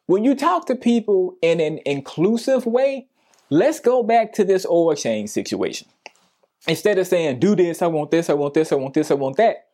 When 0.08 0.24
you 0.24 0.34
talk 0.34 0.64
to 0.68 0.74
people 0.74 1.36
in 1.42 1.60
an 1.60 1.80
inclusive 1.84 2.64
way, 2.64 3.08
let's 3.50 3.78
go 3.78 4.02
back 4.02 4.32
to 4.32 4.44
this 4.44 4.64
oil 4.64 4.94
change 4.94 5.28
situation. 5.28 5.86
Instead 6.66 6.96
of 6.96 7.06
saying, 7.06 7.40
do 7.40 7.54
this, 7.54 7.82
I 7.82 7.88
want 7.88 8.10
this, 8.10 8.30
I 8.30 8.32
want 8.32 8.54
this, 8.54 8.72
I 8.72 8.76
want 8.76 8.94
this, 8.94 9.10
I 9.10 9.14
want 9.14 9.36
that, 9.36 9.66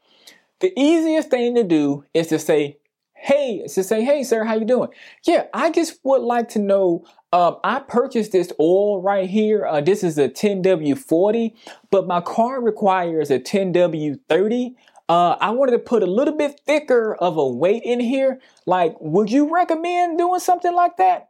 the 0.59 0.73
easiest 0.77 1.31
thing 1.31 1.55
to 1.55 1.63
do 1.63 2.05
is 2.15 2.27
to 2.29 2.41
say, 2.41 2.79
hey, 3.15 3.65
to 3.69 3.85
say, 3.85 4.03
hey, 4.03 4.25
sir, 4.25 4.43
how 4.43 4.55
you 4.55 4.65
doing? 4.65 4.89
Yeah, 5.25 5.45
I 5.55 5.71
just 5.71 6.01
would 6.03 6.23
like 6.23 6.49
to 6.51 6.59
know. 6.59 7.07
Um, 7.33 7.59
I 7.63 7.79
purchased 7.79 8.33
this 8.33 8.53
oil 8.59 9.01
right 9.01 9.31
here. 9.31 9.65
Uh, 9.65 9.83
this 9.83 10.03
is 10.03 10.19
a 10.19 10.29
10W40, 10.29 11.55
but 11.93 12.09
my 12.09 12.21
car 12.21 12.61
requires 12.61 13.31
a 13.31 13.39
10W30. 13.39 14.75
Uh, 15.09 15.37
I 15.41 15.51
wanted 15.51 15.73
to 15.73 15.79
put 15.79 16.03
a 16.03 16.07
little 16.07 16.37
bit 16.37 16.61
thicker 16.65 17.15
of 17.15 17.37
a 17.37 17.47
weight 17.47 17.83
in 17.85 18.01
here. 18.01 18.41
Like, 18.65 18.97
would 19.01 19.31
you 19.31 19.53
recommend 19.53 20.19
doing 20.19 20.41
something 20.41 20.75
like 20.75 20.97
that? 20.97 21.29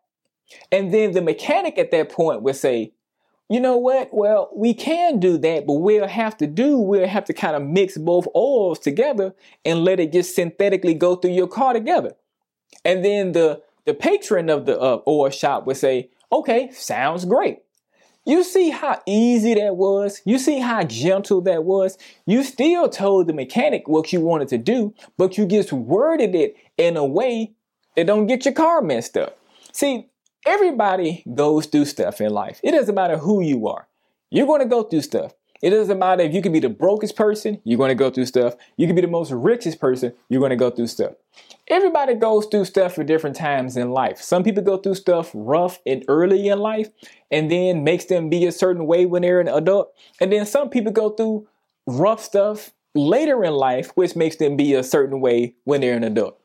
And 0.70 0.94
then 0.94 1.12
the 1.12 1.22
mechanic 1.22 1.78
at 1.78 1.90
that 1.90 2.10
point 2.10 2.42
would 2.42 2.56
say, 2.56 2.92
you 3.50 3.60
know 3.60 3.76
what? 3.76 4.08
Well, 4.12 4.50
we 4.54 4.74
can 4.74 5.18
do 5.18 5.36
that, 5.38 5.66
but 5.66 5.74
we'll 5.74 6.06
have 6.06 6.36
to 6.38 6.46
do, 6.46 6.78
we'll 6.78 7.08
have 7.08 7.24
to 7.26 7.32
kind 7.32 7.56
of 7.56 7.62
mix 7.62 7.98
both 7.98 8.26
oils 8.34 8.78
together 8.78 9.34
and 9.64 9.84
let 9.84 10.00
it 10.00 10.12
just 10.12 10.34
synthetically 10.34 10.94
go 10.94 11.16
through 11.16 11.32
your 11.32 11.48
car 11.48 11.72
together. 11.72 12.14
And 12.84 13.04
then 13.04 13.32
the, 13.32 13.60
the 13.84 13.94
patron 13.94 14.48
of 14.48 14.66
the 14.66 14.80
uh, 14.80 15.02
oil 15.06 15.30
shop 15.30 15.66
would 15.66 15.76
say, 15.76 16.10
okay, 16.32 16.70
sounds 16.72 17.24
great. 17.24 17.63
You 18.26 18.42
see 18.42 18.70
how 18.70 19.02
easy 19.06 19.54
that 19.54 19.76
was? 19.76 20.22
You 20.24 20.38
see 20.38 20.58
how 20.58 20.82
gentle 20.84 21.42
that 21.42 21.64
was? 21.64 21.98
You 22.26 22.42
still 22.42 22.88
told 22.88 23.26
the 23.26 23.34
mechanic 23.34 23.86
what 23.86 24.12
you 24.12 24.20
wanted 24.20 24.48
to 24.48 24.58
do, 24.58 24.94
but 25.18 25.36
you 25.36 25.46
just 25.46 25.72
worded 25.72 26.34
it 26.34 26.56
in 26.78 26.96
a 26.96 27.04
way 27.04 27.52
that 27.96 28.06
don't 28.06 28.26
get 28.26 28.44
your 28.44 28.54
car 28.54 28.80
messed 28.80 29.16
up. 29.16 29.38
See, 29.72 30.08
everybody 30.46 31.22
goes 31.34 31.66
through 31.66 31.84
stuff 31.84 32.20
in 32.20 32.32
life. 32.32 32.60
It 32.62 32.72
doesn't 32.72 32.94
matter 32.94 33.18
who 33.18 33.42
you 33.42 33.68
are. 33.68 33.88
You're 34.30 34.46
going 34.46 34.62
to 34.62 34.66
go 34.66 34.84
through 34.84 35.02
stuff. 35.02 35.34
It 35.64 35.70
doesn't 35.70 35.98
matter 35.98 36.22
if 36.22 36.34
you 36.34 36.42
can 36.42 36.52
be 36.52 36.60
the 36.60 36.68
brokest 36.68 37.16
person, 37.16 37.58
you're 37.64 37.78
going 37.78 37.88
to 37.88 37.94
go 37.94 38.10
through 38.10 38.26
stuff. 38.26 38.54
You 38.76 38.86
can 38.86 38.94
be 38.94 39.00
the 39.00 39.08
most 39.08 39.30
richest 39.30 39.80
person, 39.80 40.12
you're 40.28 40.38
going 40.38 40.50
to 40.50 40.56
go 40.56 40.68
through 40.68 40.88
stuff. 40.88 41.14
Everybody 41.68 42.12
goes 42.16 42.44
through 42.44 42.66
stuff 42.66 42.98
at 42.98 43.06
different 43.06 43.34
times 43.34 43.74
in 43.78 43.90
life. 43.90 44.20
Some 44.20 44.42
people 44.42 44.62
go 44.62 44.76
through 44.76 44.96
stuff 44.96 45.30
rough 45.32 45.80
and 45.86 46.04
early 46.06 46.48
in 46.48 46.58
life 46.58 46.90
and 47.30 47.50
then 47.50 47.82
makes 47.82 48.04
them 48.04 48.28
be 48.28 48.44
a 48.44 48.52
certain 48.52 48.86
way 48.86 49.06
when 49.06 49.22
they're 49.22 49.40
an 49.40 49.48
adult. 49.48 49.94
And 50.20 50.30
then 50.30 50.44
some 50.44 50.68
people 50.68 50.92
go 50.92 51.08
through 51.08 51.48
rough 51.86 52.20
stuff 52.20 52.72
later 52.94 53.42
in 53.42 53.54
life, 53.54 53.90
which 53.94 54.14
makes 54.14 54.36
them 54.36 54.58
be 54.58 54.74
a 54.74 54.82
certain 54.82 55.22
way 55.22 55.54
when 55.64 55.80
they're 55.80 55.96
an 55.96 56.04
adult. 56.04 56.38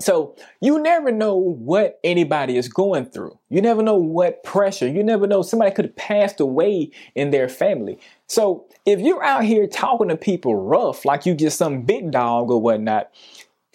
So 0.00 0.36
you 0.60 0.80
never 0.80 1.10
know 1.10 1.36
what 1.36 1.98
anybody 2.04 2.56
is 2.56 2.68
going 2.68 3.06
through. 3.06 3.36
You 3.48 3.60
never 3.60 3.82
know 3.82 3.96
what 3.96 4.44
pressure. 4.44 4.86
You 4.86 5.02
never 5.02 5.26
know 5.26 5.42
somebody 5.42 5.72
could 5.72 5.86
have 5.86 5.96
passed 5.96 6.38
away 6.38 6.92
in 7.14 7.30
their 7.30 7.48
family. 7.48 7.98
So 8.28 8.66
if 8.86 9.00
you're 9.00 9.24
out 9.24 9.44
here 9.44 9.66
talking 9.66 10.08
to 10.08 10.16
people 10.16 10.54
rough, 10.54 11.04
like 11.04 11.26
you 11.26 11.34
just 11.34 11.58
some 11.58 11.82
big 11.82 12.12
dog 12.12 12.50
or 12.50 12.60
whatnot, 12.60 13.10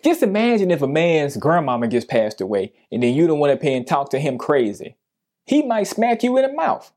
just 0.03 0.23
imagine 0.23 0.71
if 0.71 0.81
a 0.81 0.87
man's 0.87 1.35
grandmama 1.35 1.87
gets 1.87 2.05
passed 2.05 2.39
away 2.39 2.71
and 2.91 3.03
then 3.03 3.13
you 3.13 3.27
don't 3.27 3.39
want 3.39 3.51
to 3.51 3.57
pay 3.57 3.75
and 3.75 3.85
talk 3.85 4.09
to 4.11 4.19
him 4.19 4.37
crazy. 4.37 4.95
He 5.45 5.61
might 5.61 5.87
smack 5.87 6.23
you 6.23 6.37
in 6.37 6.43
the 6.43 6.53
mouth. 6.53 6.91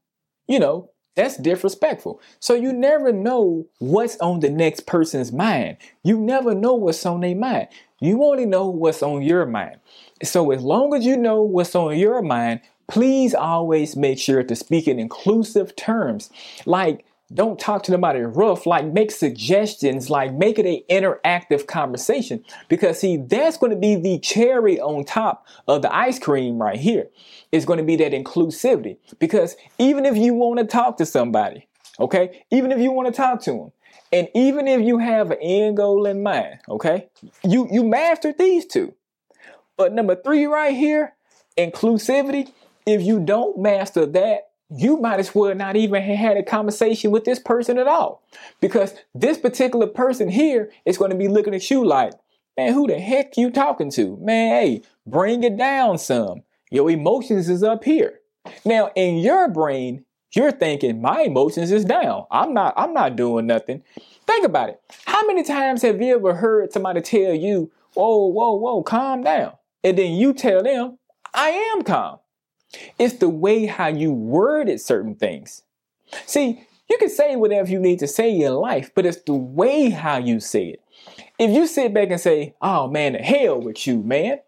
You 0.47 0.61
know, 0.61 0.91
that's 1.17 1.37
disrespectful. 1.39 2.21
So 2.41 2.55
you 2.55 2.73
never 2.73 3.13
know 3.13 3.67
what's 3.79 4.19
on 4.19 4.41
the 4.41 4.51
next 4.51 4.87
person's 4.87 5.33
mind. 5.33 5.79
You 6.05 6.19
never 6.19 6.55
know 6.55 6.75
what's 6.75 7.07
on 7.07 7.21
their 7.21 7.35
mind. 7.35 7.69
You 8.01 8.23
only 8.25 8.47
know 8.47 8.69
what's 8.69 9.03
on 9.03 9.23
your 9.23 9.47
mind. 9.47 9.81
So 10.23 10.51
as 10.51 10.63
long 10.63 10.95
as 10.95 11.05
you 11.05 11.17
know 11.17 11.43
what's 11.43 11.75
on 11.75 11.99
your 11.99 12.23
mind, 12.23 12.61
please 12.89 13.35
always 13.35 13.97
make 13.97 14.19
sure 14.19 14.43
to 14.43 14.55
speak 14.57 14.87
in 14.87 14.99
inclusive 14.99 15.75
terms. 15.77 16.31
Like 16.67 17.05
don't 17.33 17.59
talk 17.59 17.83
to 17.85 17.93
nobody 17.93 18.21
rough, 18.21 18.67
like 18.67 18.93
make 18.93 19.11
suggestions, 19.11 20.09
like 20.09 20.33
make 20.33 20.59
it 20.59 20.67
an 20.67 20.81
interactive 20.89 21.67
conversation. 21.67 22.45
Because 22.69 23.01
see, 23.01 23.17
that's 23.17 23.57
going 23.57 23.73
to 23.73 23.79
be 23.79 23.97
the 23.97 24.19
cherry 24.21 24.79
on 24.79 25.05
top 25.05 25.47
of 25.67 25.83
the 25.83 25.95
ice 25.95 26.19
cream 26.19 26.61
right 26.63 26.79
here. 26.79 27.09
It's 27.51 27.65
going 27.65 27.79
to 27.79 27.85
be 27.85 27.97
that 27.97 28.13
inclusivity. 28.13 28.99
Because 29.19 29.57
even 29.79 30.07
if 30.07 30.17
you 30.17 30.35
want 30.35 30.61
to 30.61 30.67
talk 30.67 30.99
to 30.99 31.07
somebody, 31.07 31.67
okay, 31.99 32.45
even 32.51 32.71
if 32.71 32.79
you 32.79 32.93
want 32.93 33.09
to 33.09 33.13
talk 33.13 33.41
to 33.43 33.53
them, 33.53 33.73
and 34.17 34.29
even 34.35 34.67
if 34.67 34.81
you 34.81 34.97
have 34.97 35.31
an 35.31 35.37
end 35.43 35.77
goal 35.77 36.07
in 36.07 36.23
mind, 36.23 36.61
okay, 36.71 37.09
you 37.45 37.69
you 37.71 37.85
mastered 37.85 38.39
these 38.39 38.65
two. 38.65 38.95
But 39.77 39.93
number 39.93 40.17
three 40.17 40.47
right 40.47 40.75
here, 40.75 41.15
inclusivity. 41.59 42.51
If 42.87 43.03
you 43.03 43.21
don't 43.21 43.59
master 43.59 44.07
that, 44.07 44.49
you 44.71 44.97
might 44.97 45.21
as 45.21 45.35
well 45.35 45.55
not 45.55 45.77
even 45.77 46.03
have 46.03 46.17
had 46.19 46.37
a 46.39 46.43
conversation 46.43 47.11
with 47.11 47.25
this 47.25 47.39
person 47.39 47.77
at 47.77 47.87
all. 47.87 48.23
Because 48.61 48.95
this 49.15 49.37
particular 49.37 49.87
person 49.87 50.31
here 50.31 50.71
is 50.87 50.97
going 50.97 51.11
to 51.11 51.17
be 51.17 51.29
looking 51.29 51.55
at 51.55 51.71
you 51.71 51.85
like, 51.85 52.15
man, 52.57 52.73
who 52.73 52.87
the 52.87 52.99
heck 52.99 53.37
you 53.37 53.51
talking 53.51 53.91
to? 53.91 54.17
Man, 54.17 54.49
hey, 54.49 54.83
bring 55.07 55.45
it 55.45 55.59
down 55.59 55.99
some. 55.99 56.43
Your 56.71 56.91
emotions 56.91 57.51
is 57.51 57.63
up 57.63 57.85
here. 57.85 58.21
Now, 58.65 58.93
in 58.95 59.19
your 59.19 59.49
brain, 59.49 60.06
you're 60.37 60.53
thinking 60.53 61.01
my 61.01 61.23
emotions 61.23 61.73
is 61.73 61.85
down. 61.85 62.27
I'm 62.31 62.55
not 62.55 62.75
I'm 62.77 62.93
not 62.93 63.17
doing 63.17 63.47
nothing. 63.47 63.83
Think 64.27 64.45
about 64.45 64.71
it. 64.71 64.81
How 65.07 65.27
many 65.27 65.43
times 65.43 65.83
have 65.83 66.01
you 66.01 66.15
ever 66.17 66.35
heard 66.35 66.73
somebody 66.73 67.01
tell 67.01 67.35
you, 67.35 67.71
"Whoa, 67.95 68.27
whoa, 68.27 68.55
whoa, 68.55 68.83
calm 68.83 69.23
down." 69.23 69.55
And 69.83 69.97
then 69.97 70.13
you 70.13 70.33
tell 70.33 70.63
them, 70.63 70.99
"I 71.33 71.51
am 71.51 71.83
calm." 71.83 72.19
It's 72.99 73.15
the 73.15 73.29
way 73.29 73.67
how 73.67 73.89
you 73.89 74.13
worded 74.13 74.81
certain 74.81 75.15
things. 75.15 75.63
See, 76.27 76.67
you 76.89 76.99
can 76.99 77.09
say 77.09 77.37
whatever 77.37 77.71
you 77.71 77.79
need 77.79 77.99
to 78.01 78.07
say 78.07 78.39
in 78.39 78.55
life, 78.55 78.91
but 78.95 79.07
it's 79.07 79.23
the 79.23 79.35
way 79.35 79.91
how 79.91 80.19
you 80.19 80.41
say 80.41 80.67
it. 80.67 80.83
If 81.39 81.51
you 81.51 81.67
sit 81.67 81.95
back 81.95 82.11
and 82.11 82.21
say, 82.21 82.55
"Oh 82.61 82.89
man, 82.89 83.13
the 83.13 83.19
hell 83.19 83.61
with 83.61 83.87
you, 83.87 84.03
man," 84.03 84.41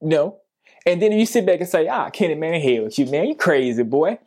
no, 0.00 0.36
and 0.84 1.02
then 1.02 1.12
you 1.12 1.26
sit 1.26 1.46
back 1.46 1.60
and 1.60 1.68
say, 1.68 1.88
"Ah, 1.88 2.10
Kenny, 2.10 2.34
man, 2.34 2.60
hell 2.60 2.84
with 2.84 2.98
you, 2.98 3.06
man, 3.06 3.26
you 3.26 3.34
crazy 3.34 3.82
boy." 3.82 4.18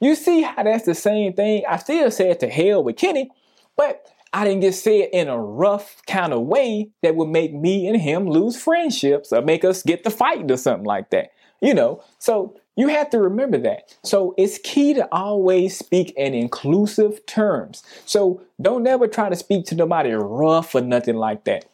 You 0.00 0.14
see 0.14 0.42
how 0.42 0.62
that's 0.62 0.84
the 0.84 0.94
same 0.94 1.32
thing? 1.32 1.62
I 1.68 1.78
still 1.78 2.10
said 2.10 2.40
to 2.40 2.48
hell 2.48 2.82
with 2.82 2.96
Kenny, 2.96 3.30
but 3.76 4.06
I 4.32 4.44
didn't 4.44 4.74
say 4.74 5.02
it 5.02 5.10
in 5.12 5.28
a 5.28 5.38
rough 5.38 6.02
kind 6.06 6.32
of 6.32 6.42
way 6.42 6.90
that 7.02 7.14
would 7.14 7.28
make 7.28 7.54
me 7.54 7.86
and 7.86 8.00
him 8.00 8.28
lose 8.28 8.60
friendships 8.60 9.32
or 9.32 9.42
make 9.42 9.64
us 9.64 9.82
get 9.82 10.02
the 10.02 10.10
fight 10.10 10.50
or 10.50 10.56
something 10.56 10.84
like 10.84 11.10
that. 11.10 11.30
You 11.60 11.72
know, 11.72 12.02
so 12.18 12.56
you 12.76 12.88
have 12.88 13.10
to 13.10 13.20
remember 13.20 13.58
that. 13.58 13.96
So 14.02 14.34
it's 14.36 14.58
key 14.58 14.92
to 14.94 15.08
always 15.12 15.78
speak 15.78 16.12
in 16.16 16.34
inclusive 16.34 17.24
terms. 17.26 17.84
So 18.04 18.42
don't 18.60 18.86
ever 18.86 19.06
try 19.06 19.28
to 19.28 19.36
speak 19.36 19.66
to 19.66 19.76
nobody 19.76 20.10
rough 20.10 20.74
or 20.74 20.80
nothing 20.80 21.16
like 21.16 21.44
that. 21.44 21.66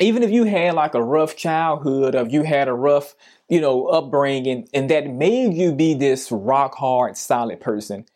Even 0.00 0.22
if 0.22 0.30
you 0.30 0.44
had 0.44 0.74
like 0.74 0.94
a 0.94 1.02
rough 1.02 1.36
childhood, 1.36 2.14
or 2.14 2.22
if 2.22 2.32
you 2.32 2.44
had 2.44 2.68
a 2.68 2.72
rough 2.72 3.14
you 3.52 3.60
know, 3.60 3.84
upbringing 3.88 4.66
and 4.72 4.88
that 4.88 5.10
made 5.10 5.52
you 5.52 5.74
be 5.74 5.92
this 5.92 6.32
rock 6.32 6.74
hard, 6.74 7.18
solid 7.18 7.60
person, 7.60 8.06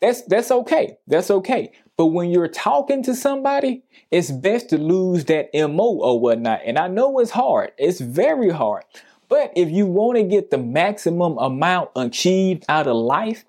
that's 0.00 0.22
that's 0.22 0.50
okay. 0.50 0.96
That's 1.06 1.30
okay. 1.30 1.72
But 1.98 2.06
when 2.06 2.30
you're 2.30 2.48
talking 2.48 3.02
to 3.02 3.14
somebody, 3.14 3.82
it's 4.10 4.30
best 4.30 4.70
to 4.70 4.78
lose 4.78 5.26
that 5.26 5.50
MO 5.52 5.98
or 6.00 6.18
whatnot. 6.18 6.62
And 6.64 6.78
I 6.78 6.88
know 6.88 7.18
it's 7.18 7.32
hard. 7.32 7.72
It's 7.76 8.00
very 8.00 8.48
hard. 8.48 8.84
But 9.28 9.52
if 9.54 9.68
you 9.68 9.84
want 9.84 10.16
to 10.16 10.22
get 10.22 10.50
the 10.50 10.56
maximum 10.56 11.36
amount 11.36 11.90
achieved 11.94 12.64
out 12.70 12.86
of 12.86 12.96
life, 12.96 13.44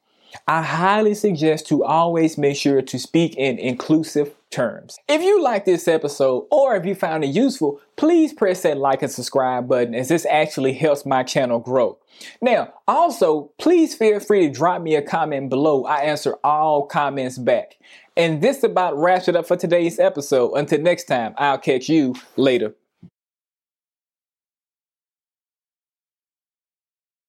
I 0.46 0.62
highly 0.62 1.14
suggest 1.14 1.68
to 1.68 1.86
always 1.86 2.38
make 2.38 2.58
sure 2.58 2.82
to 2.82 3.00
speak 3.00 3.38
in 3.38 3.58
inclusive 3.58 4.36
terms. 4.50 4.98
If 5.08 5.22
you 5.22 5.42
like 5.42 5.66
this 5.66 5.88
episode 5.88 6.48
or 6.52 6.76
if 6.76 6.86
you 6.86 6.96
found 6.96 7.24
it 7.24 7.28
useful, 7.28 7.80
please 8.00 8.32
press 8.32 8.62
that 8.62 8.78
like 8.78 9.02
and 9.04 9.12
subscribe 9.12 9.68
button 9.68 9.94
as 9.94 10.08
this 10.08 10.26
actually 10.28 10.72
helps 10.72 11.06
my 11.06 11.22
channel 11.22 11.60
grow. 11.60 11.98
Now, 12.42 12.74
also, 12.88 13.52
please 13.60 13.94
feel 13.94 14.22
free 14.22 14.48
to 14.48 14.54
drop 14.54 14.82
me 14.82 14.96
a 14.96 15.02
comment 15.02 15.50
below. 15.50 15.84
I 15.84 16.04
answer 16.04 16.38
all 16.42 16.86
comments 16.86 17.38
back. 17.38 17.76
And 18.16 18.42
this 18.42 18.64
about 18.64 18.98
wraps 18.98 19.28
it 19.28 19.36
up 19.36 19.46
for 19.46 19.58
today's 19.58 20.00
episode. 20.00 20.54
Until 20.54 20.80
next 20.80 21.06
time, 21.06 21.34
I'll 21.38 21.58
catch 21.58 21.90
you 21.90 22.16
later. 22.38 22.74